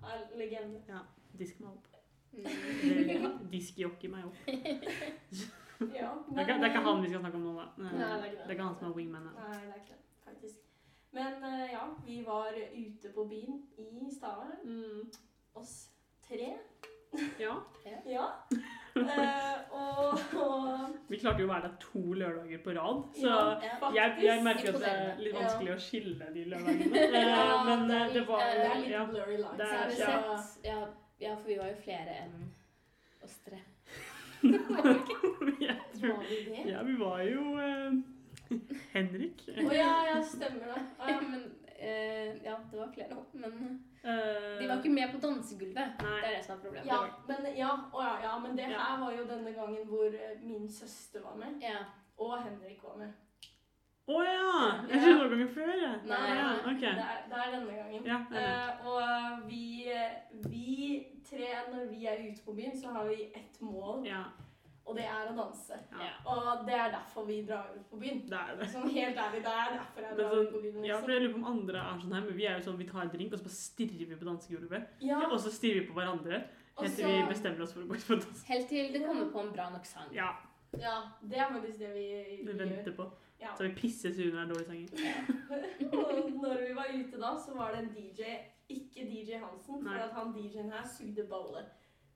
[0.04, 1.00] Er legende.
[1.38, 1.86] Disk meg opp.
[2.32, 3.50] Mm.
[3.52, 4.36] Diskjockey meg opp.
[5.82, 7.64] Ja, Det er, ikke, det er ikke han vi skal snakke om nå, da.
[7.82, 8.38] Nei, det er ikke det.
[8.38, 9.24] Det er ikke han som er wingman.
[9.24, 9.30] da.
[9.48, 10.60] Nei, det er ikke det, faktisk.
[11.12, 13.56] Men eh, ja, vi var ute på byen
[14.06, 14.52] i Stavern.
[14.62, 15.10] Mm.
[15.58, 15.72] Oss
[16.28, 16.52] tre.
[17.40, 17.56] Ja.
[18.06, 18.28] Ja.
[18.96, 23.44] Eh, og, og Vi klarte jo å være der to lørdager på rad, så Ja,
[23.62, 23.90] Ja.
[23.96, 25.40] jeg, jeg merker at det er litt litt Ja.
[25.40, 27.04] vanskelig å skille de lørdagene.
[27.04, 29.04] Eh, Ja, Men det eh, det var det er litt ja.
[29.06, 29.56] blurry lines.
[29.56, 30.42] Det er- ja.
[30.64, 30.80] ja,
[31.20, 32.36] ja, for vi var jo flere enn
[33.24, 33.60] oss tre.
[34.42, 36.62] Jeg tror Var vi det?
[36.70, 38.58] Ja, vi var jo uh,
[38.92, 39.44] Henrik.
[39.48, 40.80] Å ja, ja, stemmer det.
[40.98, 41.20] Å.
[41.30, 41.44] Men
[41.82, 45.92] eh, ja, det var flere opp, Men Eh, de var ikke med på dansegulvet.
[46.02, 46.14] Nei.
[46.22, 46.88] Det er det som er problemet.
[46.90, 46.96] Ja,
[47.28, 48.78] men, ja, å, ja, ja, men det Ja.
[48.82, 51.84] her var jo denne gangen hvor eh, min søster var med, Ja.
[52.18, 53.12] og Henrik var med.
[54.10, 54.82] Å ja!
[54.90, 55.70] Jeg trodde det noen ganger før.
[55.70, 56.00] jeg.
[56.10, 58.04] Nei, ja, det, er, det er denne gangen.
[58.10, 58.42] Ja, jeg.
[58.42, 59.86] Eh, og vi,
[60.50, 64.24] vi tre, når vi er ute på byen, så har vi ett mål, ja,
[64.86, 65.76] og det er å danse.
[65.98, 68.22] ja, Og det er derfor vi drar ut på byen.
[68.28, 68.66] det er det.
[68.72, 70.74] Sånn helt ærlig, det er derfor jeg drar sånn- ut på byen.
[70.74, 71.02] Ja, liksom.
[71.04, 72.84] for jeg lurer på om andre er sånn her, men vi er jo sånn, vi
[72.88, 74.86] tar en drink, og så bare stirrer vi på dansegulvet.
[75.00, 76.42] Ja, Og så stirrer vi på hverandre,
[76.80, 78.44] helt til vi bestemmer oss for å gå ut på dans.
[78.48, 80.08] Helt til det kommer på en bra nok sang.
[80.12, 80.32] Ja,
[80.78, 82.58] Ja, det er faktisk det vi, vi vi gjør.
[82.64, 83.10] venter på.
[83.42, 83.54] Ja.
[83.54, 84.88] Så vi pisser så under dårlige sanger.
[85.92, 88.22] Og når vi var ute da, så var det en DJ,
[88.70, 89.92] ikke DJ Hansen, Nei.
[89.92, 91.64] for at han DJ-en her sugde balle.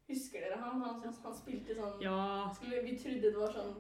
[0.09, 0.81] Husker dere han?
[0.81, 2.19] Han, han, han spilte sånn Ja.
[2.55, 3.75] skulle, Vi trodde det var sånn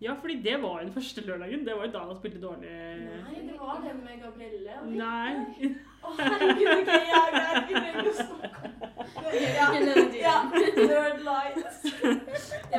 [0.00, 1.64] ja, fordi det var jo den første lørdagen.
[1.66, 2.70] Det var jo da han spilte dårlig.
[2.70, 4.78] Nei, det var den med Gabrielle.
[4.80, 5.34] og Nei.
[6.00, 7.68] Å, herregud, ok, er greit.
[7.68, 8.78] Vi trenger ikke å snakke om
[9.28, 9.42] det.
[9.58, 9.66] Ja,
[10.22, 10.38] ja.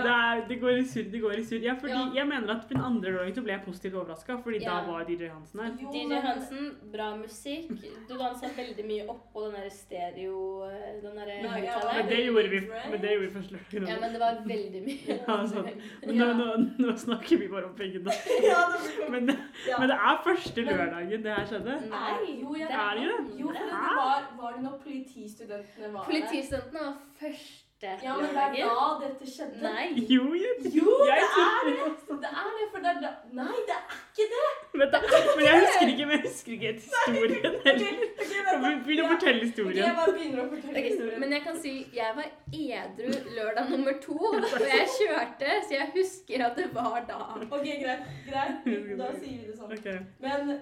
[0.04, 1.08] Det, er, det går i surr.
[1.12, 1.64] Det går i surr.
[1.66, 2.06] Ja, fordi Ja.
[2.16, 5.30] jeg mener at på den andre så ble jeg positivt overraska, fordi da var DJ
[5.32, 5.72] Hansen her.
[5.82, 7.70] Jo, DJ Hansen, bra musikk.
[8.10, 10.68] Du dansa veldig mye oppå den der stereo...
[11.04, 12.60] Den der Nei, ja, Men det gjorde vi,
[12.92, 13.90] men det gjorde vi første lørdag.
[13.90, 15.18] Ja, men det var veldig mye.
[15.28, 15.70] Ja, sånn.
[16.06, 16.48] Men nå, nå,
[16.88, 18.12] nå snakker vi bare om pengene.
[18.52, 18.62] Ja,
[19.10, 19.28] Men,
[19.68, 19.78] ja.
[19.80, 21.78] men det er første lørdagen det her skjedde.
[21.92, 23.18] Nei, jo, jeg, Det Er det jo?
[23.42, 26.08] jo, for det var, var det når politistudentene var der?
[26.12, 29.62] Politistudentene var første Ja, men det er da dette skjedde.
[29.64, 29.86] Nei.
[30.10, 31.86] Jo, jeg, Jo, det jeg er det!
[32.22, 34.50] Det er det, for det er da Nei, det er ikke det!
[34.82, 35.00] Vent da,
[35.38, 37.56] Men jeg husker ikke, men jeg husker ikke helt historien.
[37.66, 38.76] Heller.
[38.86, 39.86] begynne å fortelle historien?
[39.86, 41.20] jeg bare begynner å fortelle historien.
[41.24, 42.28] men jeg kan si jeg var
[42.66, 47.22] edru lørdag nummer to, og jeg kjørte, så jeg husker at det var da.
[47.48, 48.06] Ok, greit.
[48.28, 48.70] greit.
[49.02, 49.74] Da sier vi det sånn.
[49.74, 49.88] Ok.
[50.22, 50.54] Men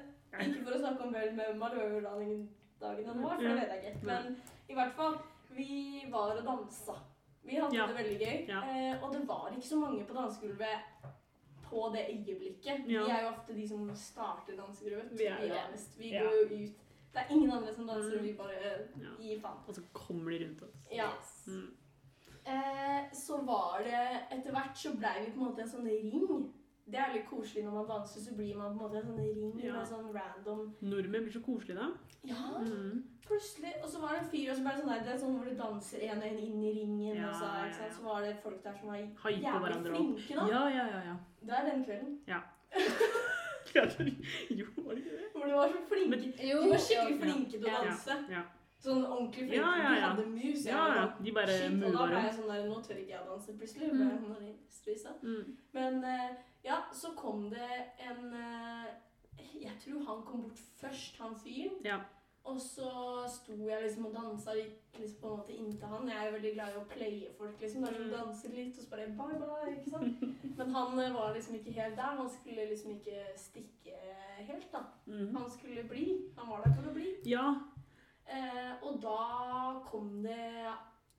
[0.46, 2.40] ikke for å snakke om vel med manøverdagen
[2.80, 4.08] dagen den var, for det vet jeg ikke.
[4.08, 4.38] Men
[4.70, 5.18] i hvert fall,
[5.50, 6.94] vi var og dansa.
[7.44, 7.88] Vi hadde Ja.
[7.88, 8.48] det veldig gøy.
[8.48, 8.60] Ja.
[8.94, 10.80] Eh, og det var ikke så mange på dansegulvet
[11.70, 12.66] på det øyeblikket.
[12.66, 13.04] Ja.
[13.06, 15.12] Vi er jo ofte de som starter dansegulvet.
[15.18, 16.00] Vi er vi, er honest.
[16.00, 16.24] Vi Ja.
[16.24, 16.76] går jo ut.
[17.14, 19.10] Det er ingen andre som danser, og vi bare Ja.
[19.20, 19.58] gir faen.
[19.68, 20.76] Og så kommer de rundt oss.
[20.92, 21.10] Ja.
[21.48, 21.76] Mm.
[22.46, 26.54] Eh, så var det Etter hvert så blei vi på en måte en sånn ring.
[26.90, 29.20] Det er litt koselig når man danser, så blir man på en måte en sånn
[29.36, 29.74] ring Ja.
[29.76, 31.90] med sånn random Nordmenn blir så koselige da.
[32.24, 33.04] Ja, Mm.
[33.28, 33.74] plutselig.
[33.84, 35.36] Og så var det en fyr, og så ble det sånn der, det er sånn
[35.38, 37.94] hvor du danser en og en inn i ringen, Ja, og så, ikke sant?
[37.94, 40.48] så var det folk der som var Hype jævlig flinke, da.
[40.48, 41.02] Ja, ja, ja.
[41.10, 41.16] ja.
[41.46, 42.20] Det er den kvelden.
[44.50, 45.28] jo, var det ikke det?
[45.34, 46.10] Hvor du var så flinke.
[46.10, 48.16] Men- Jo, du var skikkelig flinke til å danse.
[48.30, 48.42] Ja.
[48.80, 49.56] Sånn ordentlig flinke.
[49.56, 50.16] Ja, ja, ja.
[50.16, 50.66] De hadde mus.
[50.66, 51.06] Ja, ja.
[51.24, 53.58] De bare Shit, og da ble jeg sånn der, nå tør ikke jeg å danse
[53.60, 53.82] plutselig.
[54.88, 55.20] Jeg sånn.
[55.24, 55.58] Mm.
[55.74, 56.30] Men eh,
[56.64, 57.70] ja, så kom det
[58.00, 58.88] en eh,
[59.62, 61.78] Jeg tror han kom bort først, han fyren.
[61.86, 62.00] Ja.
[62.50, 62.90] Og så
[63.30, 66.08] sto jeg liksom og dansa litt liksom på en måte inntil han.
[66.10, 67.84] Jeg er jo veldig glad i å playe folk, liksom.
[67.86, 68.12] Der som Mm.
[68.14, 70.24] danser litt, og så bare bye bye, ikke sant.
[70.58, 72.16] Men han eh, var liksom ikke helt der.
[72.22, 73.98] Han skulle liksom ikke stikke
[74.48, 74.82] helt, da.
[75.06, 75.36] Mm.
[75.36, 76.06] Han skulle bli.
[76.38, 77.12] Han var der for å bli.
[77.26, 77.46] Ja.
[78.30, 80.74] Eh, og da kom det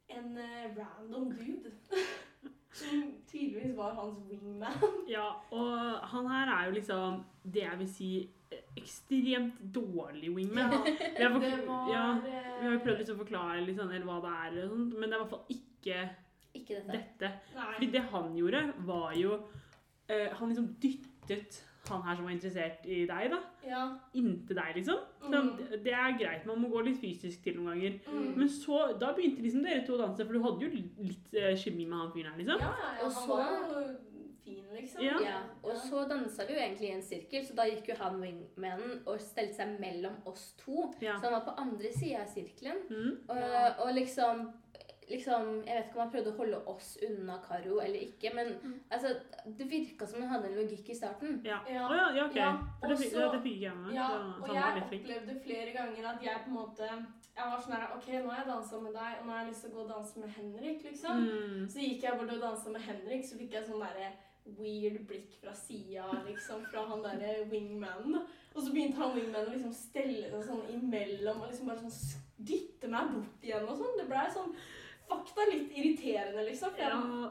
[0.08, 1.72] en eh, random dude.
[2.72, 4.84] som tydeligvis var hans wingman.
[5.14, 8.10] ja, og han her er jo liksom det jeg vil si
[8.52, 10.76] eh, ekstremt dårlig wingman.
[10.86, 11.46] Vi har,
[11.90, 14.60] ja, eh, vi har jo prøvd liksom å forklare litt sånn, eller hva det er,
[14.70, 16.02] sånt, men det er i hvert fall ikke
[16.58, 17.00] Ikke dette.
[17.18, 17.32] dette.
[17.54, 22.84] Fordi det han gjorde, var jo uh, Han liksom dyttet han her som var interessert
[22.86, 23.98] i deg, da, Ja.
[24.14, 24.98] inntil deg, liksom.
[25.22, 25.56] Så Mm.
[25.56, 27.98] det- Det er greit, man må gå litt fysisk til noen ganger.
[28.08, 28.36] Mm.
[28.36, 31.54] Men så, da begynte liksom dere to å danse, for du hadde jo litt uh,
[31.56, 32.60] kjemi med han fyren her, liksom.
[32.60, 33.96] Ja, ja, ja, Og han var jo
[34.44, 35.02] fin, liksom.
[35.02, 35.18] Ja.
[35.20, 38.20] Ja, og så dansa vi jo egentlig i en sirkel, så da gikk jo han
[38.20, 40.92] wingmanen og stelte seg mellom oss to.
[41.00, 41.16] Ja.
[41.18, 42.76] Så han var på andre sida av sirkelen.
[42.90, 43.18] Mm.
[43.28, 44.52] Og, og liksom
[45.10, 48.52] Liksom, Jeg vet ikke om han prøvde å holde oss unna Karo eller ikke, men
[48.62, 48.74] Mm.
[48.90, 49.08] altså,
[49.58, 51.40] det virka som han hadde en logikk i starten.
[51.44, 51.58] Ja.
[51.68, 51.86] Ja.
[51.88, 52.36] Oh, ja, ja, ok.
[52.36, 53.92] Ja, det, også, det, det fikk jeg med.
[53.94, 54.08] Ja,
[54.40, 56.88] og jeg opplevde flere ganger at jeg på en måte
[57.36, 59.48] Jeg var sånn her OK, nå har jeg dansa med deg, og nå har jeg
[59.50, 61.20] lyst til å gå og danse med Henrik, liksom.
[61.24, 61.68] Mm.
[61.70, 64.08] Så gikk jeg bort og dansa med Henrik, så fikk jeg sånn derre
[64.58, 68.22] weird blikk fra sida, liksom, fra han derre wingmanen.
[68.54, 72.20] Og så begynte han wingmanen å liksom stelle seg sånn imellom og liksom bare sånn
[72.50, 73.96] dytte meg bort igjen og sånn.
[74.00, 74.54] Det blei sånn
[75.10, 76.70] fakta litt irriterende, liksom.
[76.70, 77.30] For jeg, Ja.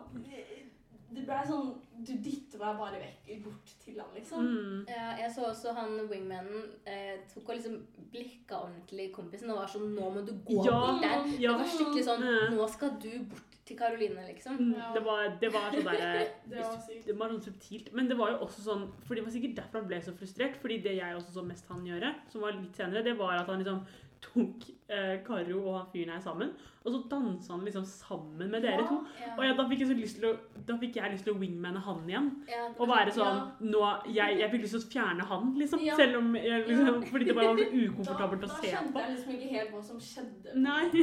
[1.11, 4.45] det blei sånn Du dytter meg bare vekk bort til han, liksom.
[4.45, 4.85] Mm.
[4.87, 7.79] Ja, jeg så også han wingmanen eh, tok og liksom
[8.13, 11.25] blikka ordentlig kompisen og var sånn Nå må du gå Ja, bort der.
[11.41, 11.57] ja.
[11.57, 12.55] Det var skikkelig sånn Mm.
[12.55, 14.55] Nå skal du bort til Karoline, liksom.
[14.57, 14.93] Mm, Ja.
[14.93, 16.77] Det var, det var så der, Det var.
[17.05, 17.91] Det var sånn subtilt.
[17.93, 20.55] Men det var jo også sånn For det var sikkert derfor han ble så frustrert.
[20.61, 23.47] Fordi det jeg også så mest han gjøre, som var litt senere, det var at
[23.47, 23.83] han liksom
[24.23, 26.49] tok eh, Karo og han fyren her sammen.
[26.83, 28.97] Og så dansa han liksom sammen med dere to.
[29.19, 29.33] Ja.
[29.37, 30.31] Og ja, da fikk jeg så lyst til å
[30.67, 32.29] Da fikk jeg lyst til å wingmane han igjen.
[32.77, 33.81] Og være sånn nå,
[34.15, 35.83] jeg, jeg fikk lyst til å fjerne han, liksom.
[35.99, 38.69] Selv om jeg, liksom, Fordi det bare var så ukomfortabelt da å se på.
[38.69, 40.55] skjønte kjente jeg liksom ikke helt hva som skjedde.
[40.67, 40.85] Nei.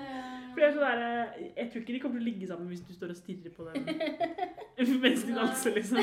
[0.00, 2.46] Eh, For jeg, er så der, eh, jeg tror ikke de kommer til å ligge
[2.48, 3.84] sammen hvis du står og stirrer på dem
[5.04, 6.00] mens de danser, liksom.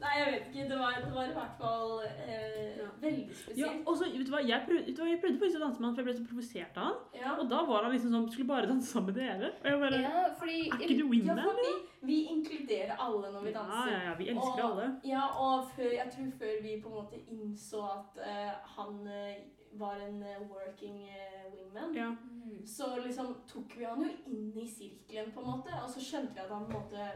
[0.00, 0.68] Nei, jeg vet ikke.
[0.70, 2.86] Det var, det var i hvert fall eh, Ja.
[3.02, 3.82] veldig Ja, spesielt.
[3.86, 5.94] og så, vet du hva, jeg prøvde, vet jeg prøvde faktisk å danse med han,
[5.94, 6.98] for jeg ble så provosert av han.
[7.20, 7.34] Ja.
[7.40, 9.50] Og da var han liksom sånn, skulle bare danse sammen med dere.
[9.60, 11.70] Og jeg bare, Ja, fordi er ikke du Ja, for vi,
[12.10, 13.86] vi inkluderer alle når vi danser.
[13.92, 15.00] ja, ja, ja, vi elsker Og- alle.
[15.04, 19.36] Ja, og før, jeg tror før vi på en måte innså at uh, han eh,
[19.78, 21.06] var en eh, working
[21.52, 22.08] wingman, Ja.
[22.10, 22.66] Mm.
[22.66, 25.70] så liksom tok vi han jo inn i sirkelen, på en måte.
[25.84, 27.12] Og så skjønte vi at han på en måte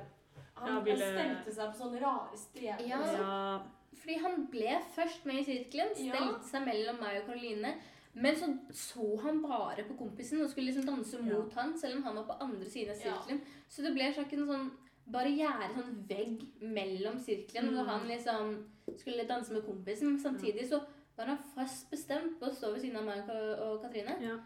[0.57, 2.87] Han Ja, ville- stelte seg på sånne rare steder.
[2.87, 3.01] Ja.
[3.13, 3.63] ja.
[3.95, 6.15] Fordi han ble først med i sirkelen, Ja.
[6.15, 7.75] stelte seg mellom meg og Karoline.
[8.15, 11.23] Men så så han bare på kompisen og skulle liksom danse Ja.
[11.23, 13.13] mot han, selv om han var på andre siden av Ja.
[13.19, 13.41] sirkelen.
[13.69, 14.71] Så det ble slags en sånn
[15.11, 17.75] barriere, sånn vegg mellom sirkelen, Mm.
[17.75, 18.65] hvor han liksom
[18.97, 20.03] skulle danse med kompisen.
[20.13, 20.81] Men samtidig så
[21.17, 24.17] var han fast bestemt på å stå ved siden av meg og Ka- og Katrine.
[24.21, 24.39] Ja.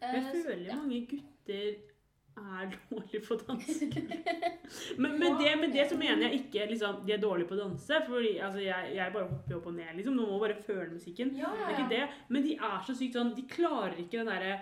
[0.00, 0.74] Jeg føler uh, så- ja.
[0.76, 1.76] mange gutter
[2.38, 3.88] er dårlige på å danse.
[5.02, 7.62] Men med det, med det så mener jeg ikke liksom, de er dårlige på å
[7.62, 8.02] danse.
[8.06, 9.94] Fordi altså, jeg, jeg bare hopper opp og ned.
[9.98, 10.18] liksom.
[10.18, 11.32] Noen må bare føle musikken.
[11.38, 12.04] Ja, Det er ikke det.
[12.28, 14.60] Men de er så sykt sånn De klarer ikke den derre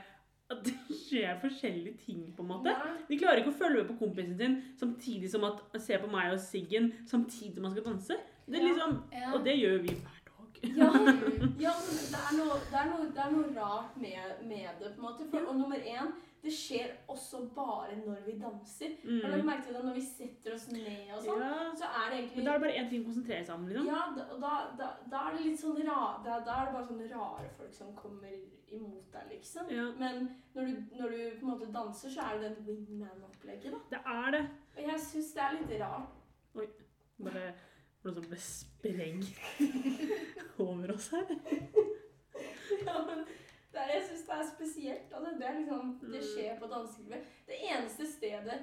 [0.48, 2.72] at det skjer forskjellige ting, på en måte.
[2.72, 2.94] Ja.
[3.08, 6.32] De klarer ikke å følge med på kompisen sin samtidig som at se på meg
[6.32, 8.16] og Siggen samtidig som man skal danse.
[8.48, 9.02] Det liksom.
[9.34, 10.62] Og det gjør vi hver dag.
[10.62, 10.88] Ja,
[11.66, 14.94] ja det, er noe, det, er noe, det er noe rart med, med det.
[14.94, 15.28] på en måte.
[15.30, 16.14] For, og nummer én,
[16.48, 18.94] det skjer også bare når vi danser.
[19.04, 19.46] Har du Mm.
[19.46, 21.40] merket det når vi setter oss ned og sånn?
[21.44, 21.72] Ja.
[21.76, 23.66] Så er det egentlig Men da er det bare én ting å konsentrere seg om.
[23.68, 23.86] liksom.
[23.86, 27.10] Ja, da, da, da, da er det litt sånn ra, da, er det bare sånne
[27.12, 28.32] rare folk som kommer
[28.72, 29.70] imot deg, liksom.
[29.70, 29.86] Ja.
[29.98, 33.78] Men når du, når du på en måte danser, så er det den wingman-opplegget, da.
[33.90, 34.42] Det er det.
[34.76, 36.08] Og jeg syns det er litt rart.
[37.20, 37.54] Bare
[38.04, 39.38] noe som ble sprengt
[40.64, 41.26] over oss her.
[42.86, 43.24] Ja, men
[43.72, 45.12] det er, jeg syns det er spesielt.
[45.12, 46.28] Altså, det, er liksom, det Mm.
[46.32, 47.22] skjer på dansegulvet.
[47.46, 48.58] Det eneste stedet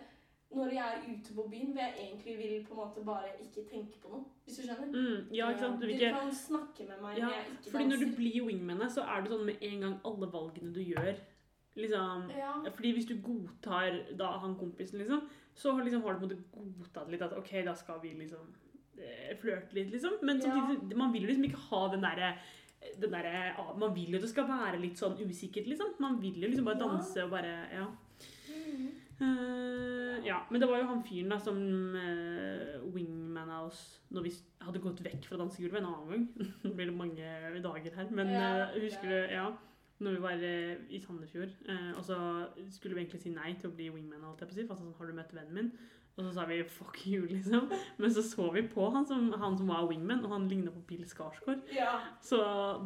[0.56, 3.64] når jeg er ute på byen hvor jeg egentlig vil på en måte bare ikke
[3.70, 4.26] tenke på noe.
[4.46, 4.88] Hvis du skjønner?
[4.94, 5.82] Mm, ja, ikke sant?
[5.82, 8.92] Du Du kan snakke med meg Ja, når jeg ikke Fordi når du blir wingmanet,
[8.92, 11.16] så er du sånn med en gang alle valgene du gjør
[11.76, 12.52] liksom, Ja.
[12.72, 16.44] Fordi hvis du godtar da han kompisen, liksom, så liksom, har du på en måte
[16.80, 18.54] godtatt litt at OK, da skal vi liksom
[18.98, 20.14] eh, flørte litt, liksom.
[20.24, 20.96] Men Ja.
[20.96, 22.38] man vil liksom ikke ha den derre
[23.58, 25.96] ah, Man vil jo det skal være litt sånn usikkert, liksom.
[26.00, 27.88] Man vil jo liksom bare danse og bare Ja.
[29.16, 31.60] Eh, ja, men det var jo han fyren da som
[31.96, 34.32] uh, wingmana oss når vi
[34.66, 36.26] hadde gått vekk fra dansegulvet en annen gang.
[36.66, 39.48] Nå blir det mange dager her, men eh, husker du Ja.
[40.00, 42.18] Når vi var eh, i Sandefjord, eh, og så
[42.70, 44.24] skulle vi egentlig si nei til å bli wingman.
[44.28, 45.70] alt jeg på siden, si, for sånn, har du møtt vennen min?
[46.18, 47.70] Og så sa vi 'fuck you', liksom.
[47.98, 50.80] Men så så vi på han som, han som var wingman, og han ligna på
[50.88, 51.62] Bill Skarsgård.
[51.76, 52.00] ja.
[52.22, 52.38] Så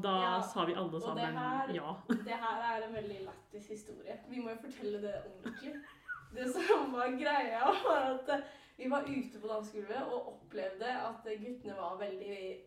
[0.02, 1.96] da Ja, sa vi alle og det sammen her- ja.
[2.10, 4.20] Det her er en veldig lættis historie.
[4.30, 5.74] Vi må jo fortelle det ordentlig.
[6.34, 8.42] Det som var greia, var at eh,
[8.78, 12.58] vi var ute på dansegulvet og opplevde at guttene var veldig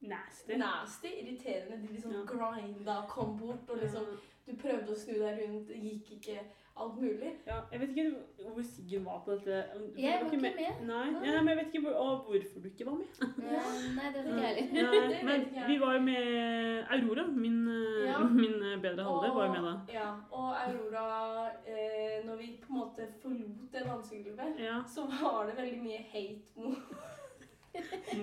[0.00, 0.56] Nasty.
[0.56, 1.80] nasty, irriterende.
[1.82, 2.24] De liksom Ja.
[2.26, 4.04] grinda, kom bort og liksom
[4.48, 6.38] Du prøvde å snu deg rundt, det gikk ikke.
[6.80, 7.32] Alt mulig.
[7.46, 8.14] Ja, jeg vet ikke
[8.54, 9.64] hvor Siggen var på dette.
[9.74, 10.52] Du Jeg var ikke med.
[10.86, 11.26] Nei, Nei.
[11.26, 13.06] ja, men jeg vet ikke hvor, og hvorfor du ikke var med.
[13.20, 13.64] Ja,
[13.98, 15.24] nei, det vet ikke jeg heller.
[15.28, 17.58] Men vi var jo med Aurora, min,
[18.06, 18.18] Ja.
[18.42, 19.74] min eh, bedre halvdel, var jo med da.
[19.92, 25.46] Ja, og Aurora eh, Når vi på en måte forlot den dansegulvet, Ja, så var
[25.46, 26.76] det veldig mye hate mot,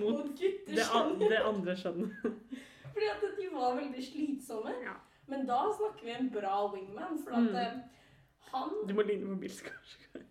[0.00, 2.12] mot det, an- det andre skjønnet.
[2.92, 4.72] Fordi at de var veldig slitsomme.
[4.82, 4.94] Ja.
[5.28, 7.56] Men da snakker vi en bra wingman, for at Mm.
[7.56, 7.72] eh,
[8.52, 10.22] han Du må ligne på Bills, kanskje.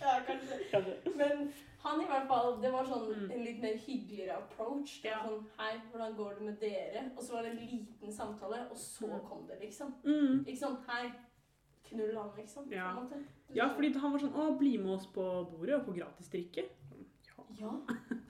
[0.00, 0.94] ja, kanskje.
[1.16, 3.30] Men han i hvert fall, det var sånn Mm.
[3.32, 5.02] en litt mer hyggeligere approach.
[5.02, 7.10] Det var sånn Hei, hvordan går det med dere?
[7.16, 9.28] Og så var det en liten samtale, og så Mm.
[9.28, 9.94] kom det, liksom.
[10.04, 10.44] Mm.
[10.46, 11.12] Ikke sånn Hei,
[11.90, 12.64] knull han, liksom.
[12.68, 12.90] på Ja.
[12.90, 13.24] en måte.
[13.54, 16.64] Ja, fordi han var sånn Å, bli med oss på bordet og få gratis drikke.
[17.62, 17.72] Ja.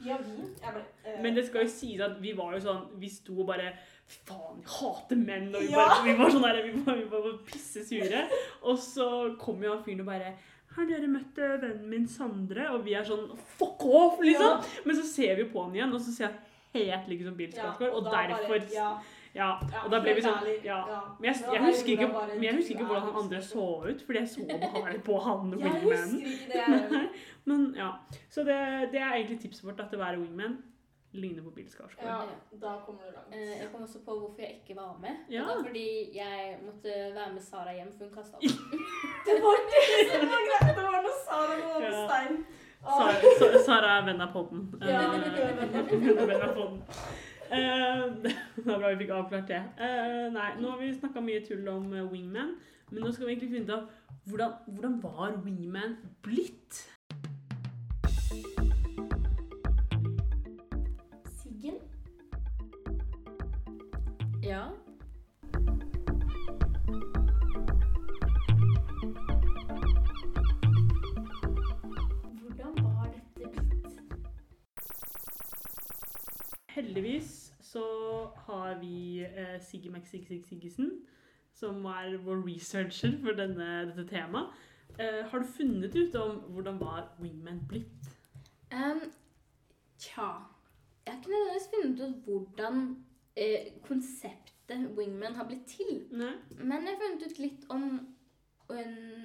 [0.04, 0.44] Ja, vi.
[0.60, 3.46] Ble uh, Men det skal jo sies at vi var jo sånn Vi sto og
[3.52, 3.70] bare
[4.12, 5.46] Faen, jeg hater menn!
[5.54, 5.86] Og vi, Ja.
[5.88, 8.24] bare, vi var sånn der, vi var, vi var bare pisse sure.
[8.68, 9.06] Og så
[9.40, 10.34] kom jo han fyren og bare
[10.72, 12.66] har dere møtt eh, vennen min Sandre?
[12.74, 13.26] Og vi er sånn
[13.58, 14.20] Fuck off!
[14.24, 14.58] liksom!
[14.60, 14.84] Ja.
[14.88, 16.38] Men så ser vi på han igjen, og så ser han
[16.76, 17.92] helt like som Bill Skarsgård.
[17.98, 18.86] og da derfor bare,
[19.34, 19.50] ja,
[19.84, 20.80] og da ble vi sånn Ja.
[21.18, 24.02] Men jeg, jeg, er husker ikke, men jeg husker ikke hvordan han andre så ut,
[24.06, 27.08] fordi jeg så bare på han wingmanen.
[27.48, 27.88] Men ja,
[28.30, 28.58] Så det,
[28.92, 30.58] det er egentlig tipset vårt, at det være wingman
[31.12, 32.06] ligner på Bill Skarsgård.
[32.06, 32.20] Ja,
[32.60, 33.32] da kommer du langt.
[33.36, 35.16] Eh, Jeg kom også på hvorfor jeg ikke var med.
[35.28, 35.42] Ja.
[35.42, 38.42] Det var fordi jeg måtte være med Sara hjem, for hun kasta opp.
[39.26, 39.82] Det var det
[40.12, 40.70] som var greit!
[40.78, 42.06] Det var noe Sara lå over Ja.
[42.08, 42.38] stein.
[42.82, 44.64] Sara, Sara er venn av podden.
[44.80, 46.80] Ja, Eh, venn av podden.
[47.52, 48.04] Eh,
[48.56, 49.60] det var bra vi fikk avklart det.
[49.76, 52.54] Eh, nei, nå har vi snakka mye tull om eh, wingman,
[52.90, 56.80] men nå skal vi egentlig finne ut av hvordan, hvordan var wingman blitt?
[79.62, 80.90] Siggy McSig Sig Siggesen,
[81.54, 84.52] som er vår researcher for denne, dette temaet.
[84.92, 88.08] Uh, har du funnet ut om hvordan var Wingman blitt?
[88.72, 89.00] Um,
[89.98, 90.26] tja
[91.06, 93.04] Jeg har ikke nødvendigvis funnet ut hvordan
[93.40, 96.06] uh, konseptet wingman har blitt til.
[96.10, 96.32] Nei?
[96.58, 97.84] Men jeg har funnet ut litt om
[98.70, 98.76] uh,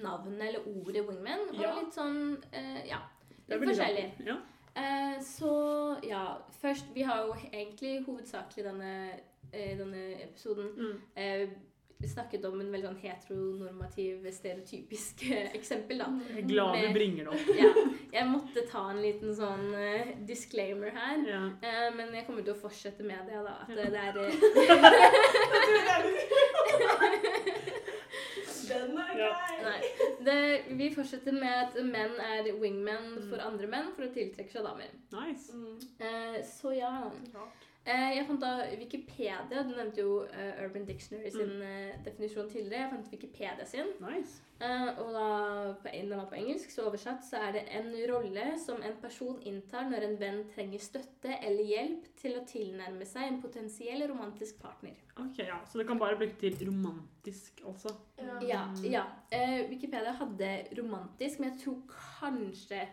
[0.03, 1.49] navnet eller ordet wingman.
[1.49, 1.73] Og Ja.
[1.79, 2.37] litt sånn
[2.87, 2.99] Ja.
[3.47, 4.07] Litt forskjellig.
[4.27, 4.35] Ja.
[5.23, 5.51] Så
[6.05, 8.91] ja, først Vi har jo egentlig hovedsakelig denne,
[9.51, 11.01] eh, denne episoden Mm.
[11.15, 11.49] eh,
[12.05, 16.05] snakket om en veldig sånn heteronormativ, stereotypisk eh, eksempel, da.
[16.29, 17.47] Jeg er glad du bringer det opp.
[17.63, 17.71] Ja,
[18.19, 21.17] jeg måtte ta en liten sånn uh, disclaimer her.
[21.25, 21.41] Ja.
[21.63, 23.55] Uh, men jeg kommer til å fortsette med det, da.
[23.65, 23.75] At Ja.
[23.89, 24.13] det er
[28.67, 29.81] Den er grei!
[30.27, 30.37] Det,
[30.77, 33.45] vi fortsetter med at menn er wingmen for Mm.
[33.47, 34.91] andre menn for å tiltrekke seg damer.
[35.13, 35.53] Nice.
[35.53, 35.77] Mm.
[36.01, 36.91] Uh, så ja.
[37.33, 37.63] Rart.
[37.87, 39.37] Eh, jeg fant da Wikipedia.
[39.47, 41.61] Du nevnte jo eh, Urban Dictionary sin Mm.
[41.63, 42.81] eh, definisjon tidligere.
[42.83, 43.93] Jeg fant Wikipedia sin.
[44.03, 44.41] Nice.
[44.59, 45.27] Eh, og da
[45.83, 49.39] på, den var på engelsk, så oversatt så er det en rolle som en person
[49.45, 54.59] inntar når en venn trenger støtte eller hjelp til å tilnærme seg en potensiell romantisk
[54.59, 54.95] partner.
[55.17, 55.61] Ok, ja.
[55.65, 57.95] Så det kan bare bli til romantisk, altså.
[58.41, 58.65] Ja.
[58.83, 59.05] Ja.
[59.31, 61.81] Eh, Wikipedia hadde romantisk, men jeg tror
[62.19, 62.83] kanskje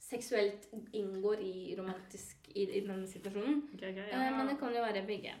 [0.00, 3.62] seksuelt inngår i romantisk i, i denne situasjonen.
[3.74, 4.30] Okay, okay, Eh, ja.
[4.36, 5.34] men det kan jo være begge.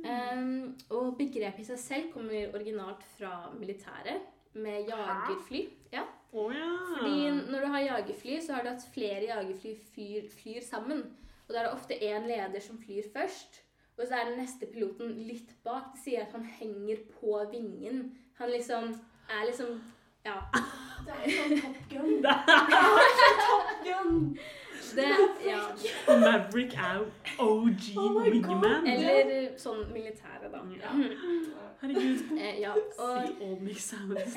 [0.00, 4.22] Um, og begrepet i seg selv kommer originalt fra militæret,
[4.54, 5.60] med jagerfly.
[5.92, 6.02] Ja.
[6.32, 6.70] Oh, ja.
[6.96, 11.04] Fordi når du har jagerfly, så har du at flere jagerfly flyr, flyr sammen.
[11.46, 13.60] Og da er det ofte én leder som flyr først.
[13.98, 15.90] Og så er den neste piloten litt bak.
[15.94, 18.04] Det sier at han henger på vingen.
[18.40, 18.94] Han liksom
[19.30, 19.80] er liksom
[20.24, 20.34] Ja.
[21.06, 22.10] Det er sånn Top Gun.
[22.24, 24.18] Det er sånn Top Gun!
[24.96, 25.06] Det,
[25.46, 25.62] ja.
[26.20, 27.04] Maverick er
[27.38, 28.86] OG Oh wingman.
[28.86, 30.62] Eller sånn militære, da.
[30.80, 30.92] Ja.
[31.80, 32.34] Herregud.
[32.36, 32.74] Eh, ja.
[32.98, 34.36] Og all make sounds.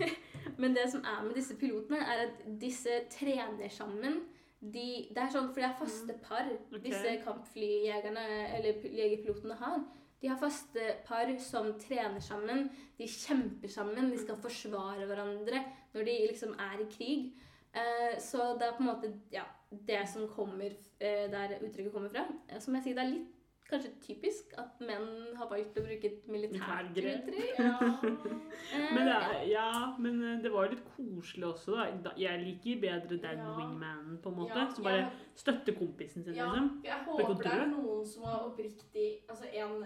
[0.60, 4.20] Men det som er med disse pilotene, er at disse trener sammen.
[4.60, 6.80] De, det er sånn, for det er faste par okay.
[6.86, 8.22] disse kampflyjegerne
[8.56, 9.82] eller pil- jegerpilotene har.
[10.22, 12.70] De har faste par som trener sammen.
[12.96, 14.08] De kjemper sammen.
[14.08, 15.60] De skal forsvare hverandre
[15.92, 17.26] når de liksom er i krig.
[17.74, 19.44] Uh, så det er på en måte ja,
[19.86, 20.70] det som kommer
[21.00, 22.26] eh, der uttrykket kommer fra.
[22.48, 23.30] Eh, som jeg sier, det er litt
[23.64, 25.06] kanskje typisk at menn
[25.38, 27.30] har valgt å bruke et militært uttrykk.
[27.64, 27.78] Ja.
[27.80, 29.20] Eh, Men ja.
[29.48, 29.68] ja,
[29.98, 32.12] men eh, det var jo litt koselig også, da.
[32.20, 33.54] Jeg liker bedre den Ja.
[33.56, 34.66] wingmanen, på en måte.
[34.76, 36.82] Som bare støtter kompisen sin, Ja, liksom.
[36.84, 39.84] jeg håper det er noen som har oppriktig Altså en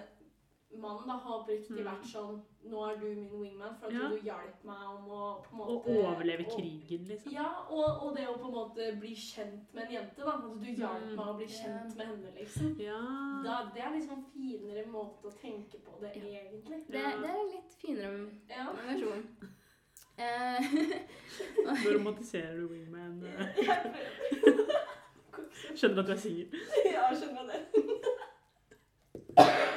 [0.77, 4.09] mann da har oppriktig i vært sånn Nå er du min wingman for at Ja.
[4.13, 5.77] du hjalp meg om å på en Å
[6.13, 7.33] overleve krigen, liksom.
[7.33, 10.25] Ja, og, og det å på en måte bli kjent med en jente.
[10.25, 11.17] da At du hjalp Mm.
[11.17, 12.75] meg å bli kjent med henne, liksom.
[12.81, 12.99] Ja.
[13.45, 16.23] Da, det er liksom en finere måte å tenke på det, Ja.
[16.43, 16.85] egentlig.
[16.87, 18.73] Det, det er en litt finere Ja.
[18.73, 19.25] versjon.
[20.19, 20.61] Eh,
[21.65, 23.21] Nå romantiserer du wingman.
[23.63, 24.73] skjønner du.
[25.77, 26.49] Skjønner at du er singel.
[26.91, 27.61] Ja, skjønner det.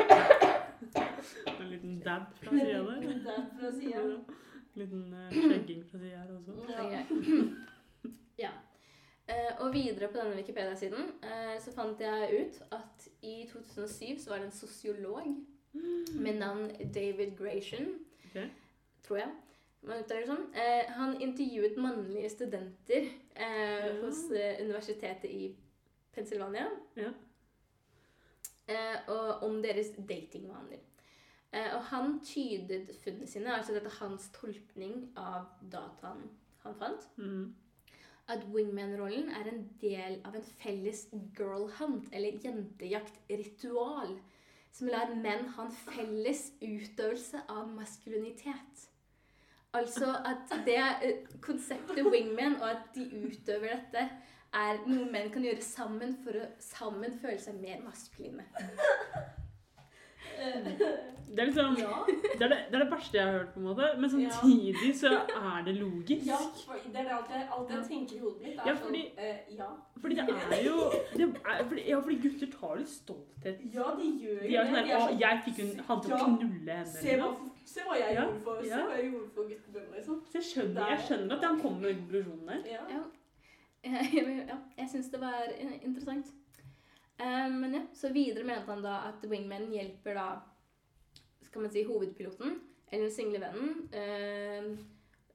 [2.05, 3.19] Dab fra sida der.
[3.25, 3.71] Dab fra
[4.79, 6.57] liten eh, skjegging fra sida her også.
[6.69, 7.05] Ja.
[8.45, 8.51] ja.
[9.27, 14.29] Eh, og videre på denne Wikipedia-siden eh, så fant jeg ut at i 2007 så
[14.33, 15.27] var det en sosiolog
[16.19, 17.93] med navn David Gratian,
[18.25, 18.41] Ok.
[19.03, 19.29] tror jeg.
[19.81, 20.43] Man uttaler det sånn.
[20.53, 23.93] Eh, han intervjuet mannlige studenter eh, Ja.
[24.03, 25.55] hos eh, universitetet i
[26.13, 26.67] Pennsylvania.
[26.99, 27.13] Ja.
[28.67, 30.83] Eh, og om deres datingvaner.
[31.53, 36.29] Eh, og han tydet funnene sine, altså dette er hans tolkning av dataen
[36.63, 37.53] han fant, Mm.
[38.29, 44.19] at wingman-rollen er en del av en felles girl hunt, eller jentejakt-ritual,
[44.71, 48.87] som lar menn ha en felles utøvelse av maskulinitet.
[49.73, 54.09] Altså at det eh, konseptet wingman, og at de utøver dette,
[54.53, 58.43] er noe menn kan gjøre sammen for å sammen føle seg mer maskuline.
[61.31, 61.89] Det er liksom Ja.
[62.39, 63.85] det er det, det er det verste jeg har hørt, på en måte.
[63.99, 66.25] Men samtidig så er det logisk.
[66.27, 68.57] Ja, for det er alt jeg, alt jeg tenker i hodet mitt.
[68.59, 69.69] er Ja, fordi- sånn eh, Ja,
[70.01, 70.75] Fordi det er jo
[71.15, 73.57] det er, fordi, Ja, fordi gutter tar litt stolthet.
[73.75, 74.85] ja de gjør De er sånn det.
[74.87, 76.85] her Å, jeg fikk hun han til å knulle henne.
[76.85, 77.51] Se hva, liksom.
[77.65, 78.77] se hva jeg Ja, gjorde for, ja.
[78.97, 80.21] jeg gjorde for guttebønner, liksom.
[80.27, 82.61] Så jeg skjønner, jeg skjønner at han kommer med konklusjonen der.
[82.65, 82.83] Ja.
[82.89, 83.03] Ja,
[84.51, 85.47] ja jeg syns det var
[85.83, 86.25] interessant.
[87.21, 90.27] Eh, men ja, så videre mente han da at wingman hjelper da
[91.45, 92.59] skal man si hovedpiloten,
[92.89, 94.71] eller den single vennen, eh,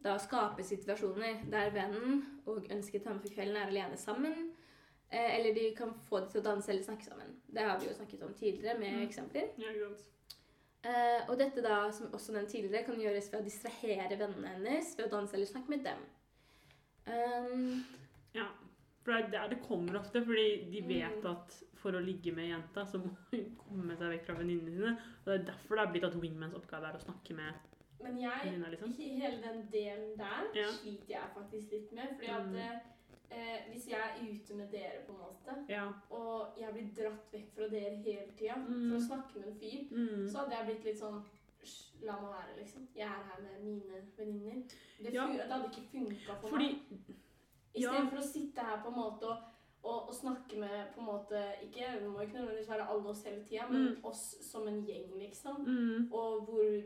[0.02, 4.50] da skape situasjoner der vennen og ønsket ham for kvelden er alene sammen.
[5.10, 7.36] Eh, eller de kan få dem til å danse eller snakke sammen.
[7.46, 9.02] Det har vi jo snakket om tidligere med Mm.
[9.06, 9.48] eksempler.
[9.58, 9.72] Ja,
[10.86, 11.30] uh.
[11.30, 15.06] Og dette da, som også den tidligere, kan gjøres ved å distrahere vennene hennes ved
[15.06, 15.98] å danse eller snakke med dem.
[17.06, 17.84] Um,
[18.34, 18.46] Ja,
[19.06, 21.30] for det er der det kommer ofte, fordi de vet Mm.
[21.30, 24.92] at for å ligge med jenta, så må hun komme seg vekk fra venninnene sine.
[25.22, 27.52] Og det er derfor det er blitt at wingmans oppgave er å snakke med
[28.02, 28.92] Men jeg venninna, liksom.
[28.98, 30.66] he- Hele den delen der Ja.
[30.72, 32.08] sliter jeg faktisk litt med.
[32.18, 32.80] Fordi at Mm.
[33.30, 35.92] eh, hvis jeg er ute med dere, på en måte, Ja.
[36.10, 38.90] og jeg blir dratt vekk fra dere hele tida Mm.
[38.90, 40.28] for å snakke med en fyr, Mm.
[40.28, 41.22] så hadde jeg blitt litt sånn
[42.02, 42.86] La meg være, liksom.
[42.94, 44.62] Jeg er her med mine venninner.
[45.02, 45.26] Det, Ja.
[45.26, 47.16] det hadde ikke funka for Fordi meg.
[47.76, 47.90] Ja.
[47.92, 49.42] Istedenfor å sitte her på en måte og,
[49.86, 53.24] og, og snakke med på en måte ikke, Det må ikke nødvendigvis være alle oss
[53.24, 54.04] hele tida, men Mm.
[54.04, 55.64] oss som en gjeng, liksom.
[55.66, 56.08] mm.
[56.12, 56.82] Og hvor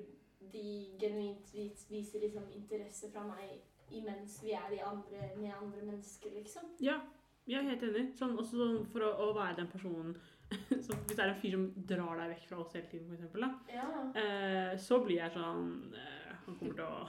[0.53, 0.67] de
[1.01, 1.53] genuint
[1.91, 3.61] viser liksom interesse fra meg
[3.93, 6.63] imens vi er i andre, med andre mennesker, liksom.
[6.81, 7.01] Ja,
[7.47, 8.05] jeg er helt enig.
[8.19, 10.13] Sånn, også sånn for å, å være den personen
[10.85, 13.51] så Hvis det er en fyr som drar deg vekk fra oss hele tiden, da,
[13.71, 13.87] Ja.
[14.19, 17.09] eh, så blir jeg sånn eh, Han kommer til å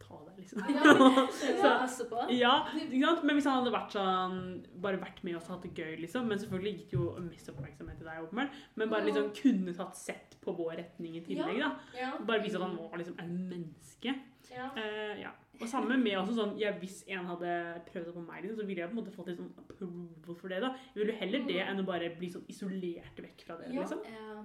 [0.00, 0.58] ta deg, liksom.
[0.74, 0.94] Ja,
[1.38, 2.24] Så- passe på.
[2.34, 2.52] Ja?
[3.22, 4.36] Men hvis han hadde vært sånn,
[4.82, 7.96] bare vært med oss og hatt det gøy, liksom Men selvfølgelig gitt jo mest oppmerksomhet
[8.00, 8.58] til deg, åpenbart.
[8.76, 11.58] Men bare liksom kunne tatt sett på vår retning i tillegg.
[11.62, 11.70] da.
[11.98, 12.12] Ja.
[12.20, 14.14] Bare vise at han var liksom en menneske.
[14.50, 14.70] ja.
[14.76, 15.32] Eh, ja.
[15.62, 17.50] Og samme med også sånn, ja, Hvis en hadde
[17.86, 20.34] prøvd det på meg, liksom, så ville jeg på en måte fått litt sånn approval
[20.40, 20.60] for det.
[20.60, 20.72] da.
[20.94, 23.70] Jeg ville heller det enn å bare bli sånn isolert vekk fra dere.
[23.70, 24.00] Liksom.
[24.04, 24.42] Ja,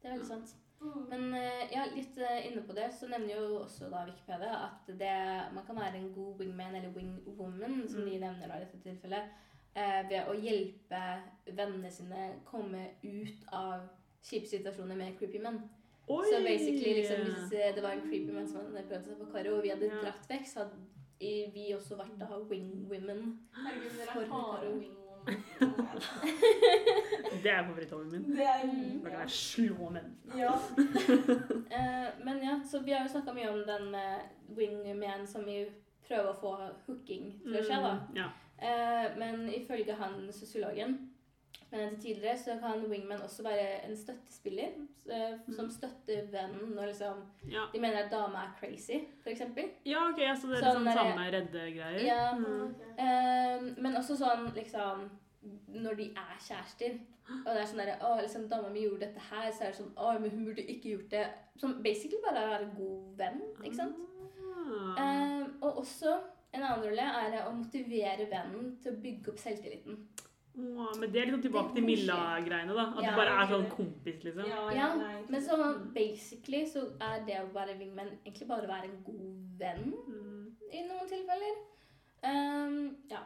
[0.00, 0.54] det er veldig sant.
[0.80, 1.00] Mm.
[1.10, 4.86] Men eh, ja, litt eh, inne på det, så nevner jo også da Wikipedia at
[5.00, 5.14] det,
[5.54, 9.34] man kan være en god wingman eller wingwoman, som de nevner da i dette tilfellet,
[9.74, 11.02] eh, ved å hjelpe
[11.50, 13.84] vennene sine komme ut av
[14.24, 15.60] kjipe situasjoner med creepy menn.
[16.10, 16.24] Oi!
[16.32, 19.58] Så basically, liksom, hvis det var en creepy man som hadde prøvd seg på Karo,
[19.58, 20.00] og vi hadde Ja.
[20.06, 23.36] dratt vekk, så hadde vi også vært da wing women.
[23.52, 24.99] Herregud, dere For Karo harde mye.
[27.42, 28.36] Det er favoritthobbyen min.
[28.36, 29.00] Det er Mm.
[29.04, 30.16] Da kan jeg slå menn.
[30.36, 30.52] Ja.
[30.52, 34.18] uh, men ja, så vi har jo snakka mye om den med
[34.56, 35.66] wingman som vi
[36.08, 36.56] prøver å få
[36.86, 37.94] hooking til å skje, da.
[37.94, 38.24] Mm, Ja.
[38.62, 41.09] uh, men ifølge han sosiologen
[41.70, 44.72] som til tidligere, så kan wingman også være en støttespiller
[45.10, 45.70] eh, som Mm.
[45.70, 47.64] støtter vennen når liksom, Ja.
[47.72, 49.40] de mener at dama er crazy, f.eks.
[49.86, 52.04] ja, ok, så det er Sånn liksom samme redde greier?
[52.04, 52.34] Ja.
[52.34, 52.74] Mm.
[52.98, 55.08] Eh, men også sånn liksom
[55.68, 56.98] når de er kjærester.
[57.30, 59.76] Og det er sånn derre Å, liksom, dama mi gjorde dette her, så er det
[59.78, 61.26] sånn Å, men hun burde ikke gjort det.
[61.56, 63.96] Som basically bare er en god venn, ikke sant?
[64.50, 64.98] Ah.
[64.98, 66.16] Eh, og også
[66.52, 70.08] en annen rolle er å motivere vennen til å bygge opp selvtilliten.
[70.58, 71.84] Åh, men det er liksom tilbake til.
[71.86, 72.86] Milla-greiene, da.
[72.98, 74.46] At Ja, du bare er sånn kompis, liksom.
[74.48, 74.88] Ja, Ja,
[75.28, 75.56] Men så
[75.94, 80.56] basically så er det å være wingman egentlig bare å være en god venn Mm.
[80.72, 81.60] i noen tilfeller.
[82.22, 83.18] Um, ja.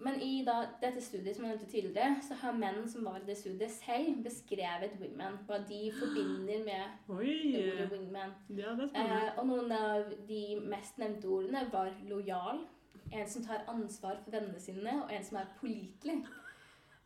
[0.00, 3.26] Men i da, dette studiet som jeg nevnte tidligere, så har menn som var i
[3.28, 5.38] det studiet, selv beskrevet wingman.
[5.46, 7.70] Hva de forbinder med Oi!
[7.70, 8.34] ordet wingman.
[8.50, 9.20] Ja, det er spennende.
[9.28, 12.64] Eh, og noen av de mest nevnte ordene var lojal,
[13.14, 16.20] en som tar ansvar for vennene sine, og en som er pålitelig.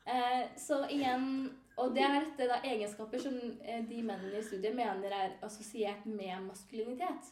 [0.09, 4.75] Eh, så igjen Og det er dette da egenskaper som eh, de mennene i studiet
[4.75, 7.29] mener er assosiert med maskulinitet.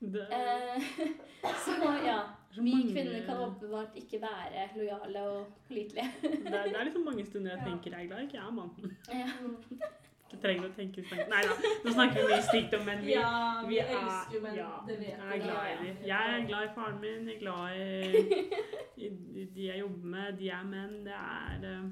[0.00, 0.82] Det Eh,
[1.64, 2.18] så ja.
[2.50, 6.12] så Vi kvinner kan åpenbart ikke være lojale og pålitelige.
[6.22, 8.50] det, er, det er liksom mange stunder jeg tenker jeg er glad ikke jeg er
[8.50, 8.70] mann.
[10.28, 11.28] Du trenger å tenke stygt.
[11.32, 11.54] Nei da,
[11.84, 13.00] nå snakker vi mye stygt om menn.
[13.06, 13.28] Vi, Ja,
[13.64, 14.56] vi, vi er, elsker jo menn.
[14.58, 16.02] ja, det vet jeg er glad i dem.
[16.10, 17.84] Jeg er glad i faren min, jeg er glad i,
[19.06, 19.12] i
[19.42, 20.36] i de jeg jobber med.
[20.42, 20.98] De er menn.
[21.06, 21.86] Det er eh,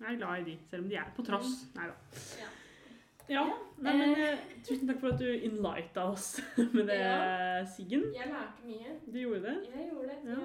[0.00, 1.52] Jeg er glad i de, selv om de er på tross.
[1.76, 1.98] Nei da.
[2.40, 2.48] Ja.
[3.28, 3.42] Ja.
[3.82, 6.28] Nei, men eh, tusen takk for at du enlighta oss
[6.76, 7.64] med det, Ja.
[7.76, 8.04] Siggen.
[8.14, 8.92] Jeg lærte mye.
[9.10, 9.56] Du gjorde det.
[9.74, 10.18] Jeg gjorde det.
[10.30, 10.38] Ja.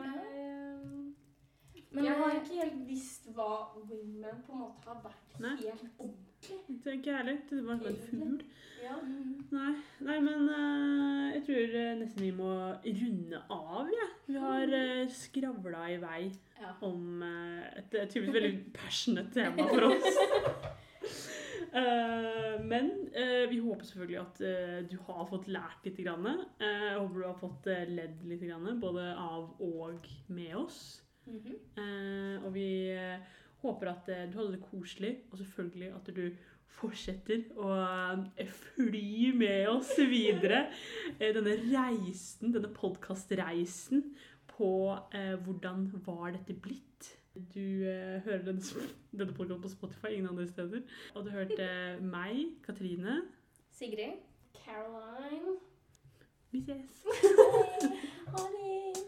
[1.76, 5.40] Jeg, Men jeg har eh, ikke helt visst hva women på en måte har vært
[5.44, 5.56] Nei.
[5.62, 6.28] helt ordentlig.
[6.42, 7.39] Det er ikke jeg heller.
[7.50, 8.44] Det var som en fugl.
[8.82, 8.96] Ja.
[8.98, 9.72] mm, Nei,
[10.08, 12.54] nei men uh, jeg tror eh, nesten vi må
[12.88, 14.08] runde av, jeg.
[14.28, 16.22] Vi har uh, skravla i vei
[16.62, 16.74] ja.
[16.88, 20.22] om uh, et eh, tydeligvis veldig passionate tema for oss.
[21.72, 26.02] Eh, men eh, vi håper selvfølgelig at eh, du har fått lært litt.
[26.04, 26.28] Grann.
[26.28, 30.82] Eh, jeg håper du har fått eh, ledd litt, grann, både av og med oss.
[31.30, 31.54] Mhm.
[31.80, 33.24] Eh, og vi eh,
[33.62, 36.24] håper at eh, du hadde det koselig, og selvfølgelig at du
[36.82, 37.72] fortsetter å
[38.39, 40.66] eh, fly med oss videre.
[41.18, 44.05] Eh, denne reisen, denne podkastreisen
[44.51, 44.72] på
[45.14, 47.12] eh, hvordan var dette blitt.
[47.53, 50.84] Du eh, hører denne, denne podkasten på Spotify, ingen andre steder.
[51.16, 51.70] Og du hørte
[52.03, 53.22] meg, Katrine.
[53.72, 54.20] Sigrid?
[54.57, 55.59] Caroline.
[56.51, 57.05] Vi ses.
[58.34, 59.01] Ha det!